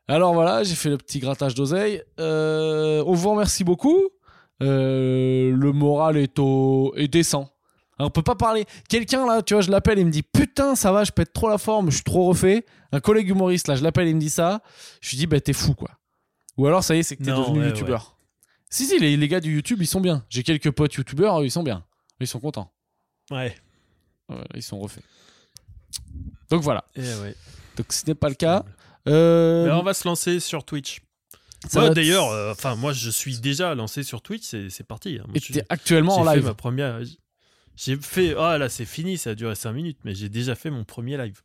[0.09, 2.03] Alors voilà, j'ai fait le petit grattage d'oseille.
[2.21, 4.09] Euh, on vous remercie beaucoup.
[4.63, 7.51] Euh, le moral est, au, est décent.
[7.99, 8.67] Alors, on peut pas parler.
[8.89, 11.49] Quelqu'un là, tu vois, je l'appelle, il me dit Putain, ça va, je pète trop
[11.49, 12.65] la forme, je suis trop refait.
[12.93, 14.63] Un collègue humoriste là, je l'appelle, il me dit ça.
[15.01, 15.91] Je lui dis Bah, t'es fou quoi.
[16.57, 18.17] Ou alors, ça y est, c'est que t'es Non, devenu ouais, youtubeur.
[18.71, 20.25] Si, si, les, les gars du YouTube, ils sont bien.
[20.29, 21.85] J'ai quelques potes youtubeurs, ils sont bien.
[22.21, 22.71] Ils sont contents.
[23.31, 23.55] Ouais.
[24.29, 25.05] Ouais, ils sont refaits.
[26.51, 26.85] Donc voilà.
[26.97, 27.35] Eh ouais.
[27.77, 28.65] Donc ce n'est pas le cas.
[29.09, 31.01] Euh, on va se lancer sur Twitch.
[31.75, 35.19] Ouais, D'ailleurs, euh, enfin moi je suis déjà lancé sur Twitch, c'est parti.
[35.21, 35.25] hein.
[35.29, 36.45] Moi, Et actuellement en fait live.
[36.45, 37.01] ma première.
[37.77, 38.35] J'ai fait.
[38.39, 41.17] Ah là, c'est fini, ça a duré 5 minutes, mais j'ai déjà fait mon premier
[41.19, 41.41] live.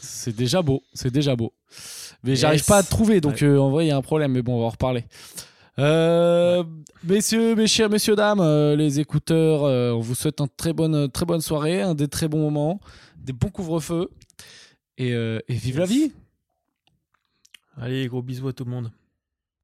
[0.00, 1.52] C'est déjà beau, c'est déjà beau.
[2.24, 2.40] Mais Yes.
[2.40, 3.44] j'arrive pas à te trouver, donc Ouais.
[3.44, 5.04] euh, en vrai, il y a un problème, mais bon, on va en reparler.
[5.78, 6.64] Euh,
[7.04, 11.10] Messieurs, mes chers messieurs, dames, euh, les écouteurs, euh, on vous souhaite une très bonne,
[11.10, 12.80] très bonne soirée, un des très bons moments,
[13.16, 14.10] des bons couvre-feux.
[14.98, 16.12] Et, et vive la vie
[17.80, 18.92] Allez, gros bisous à tout le monde.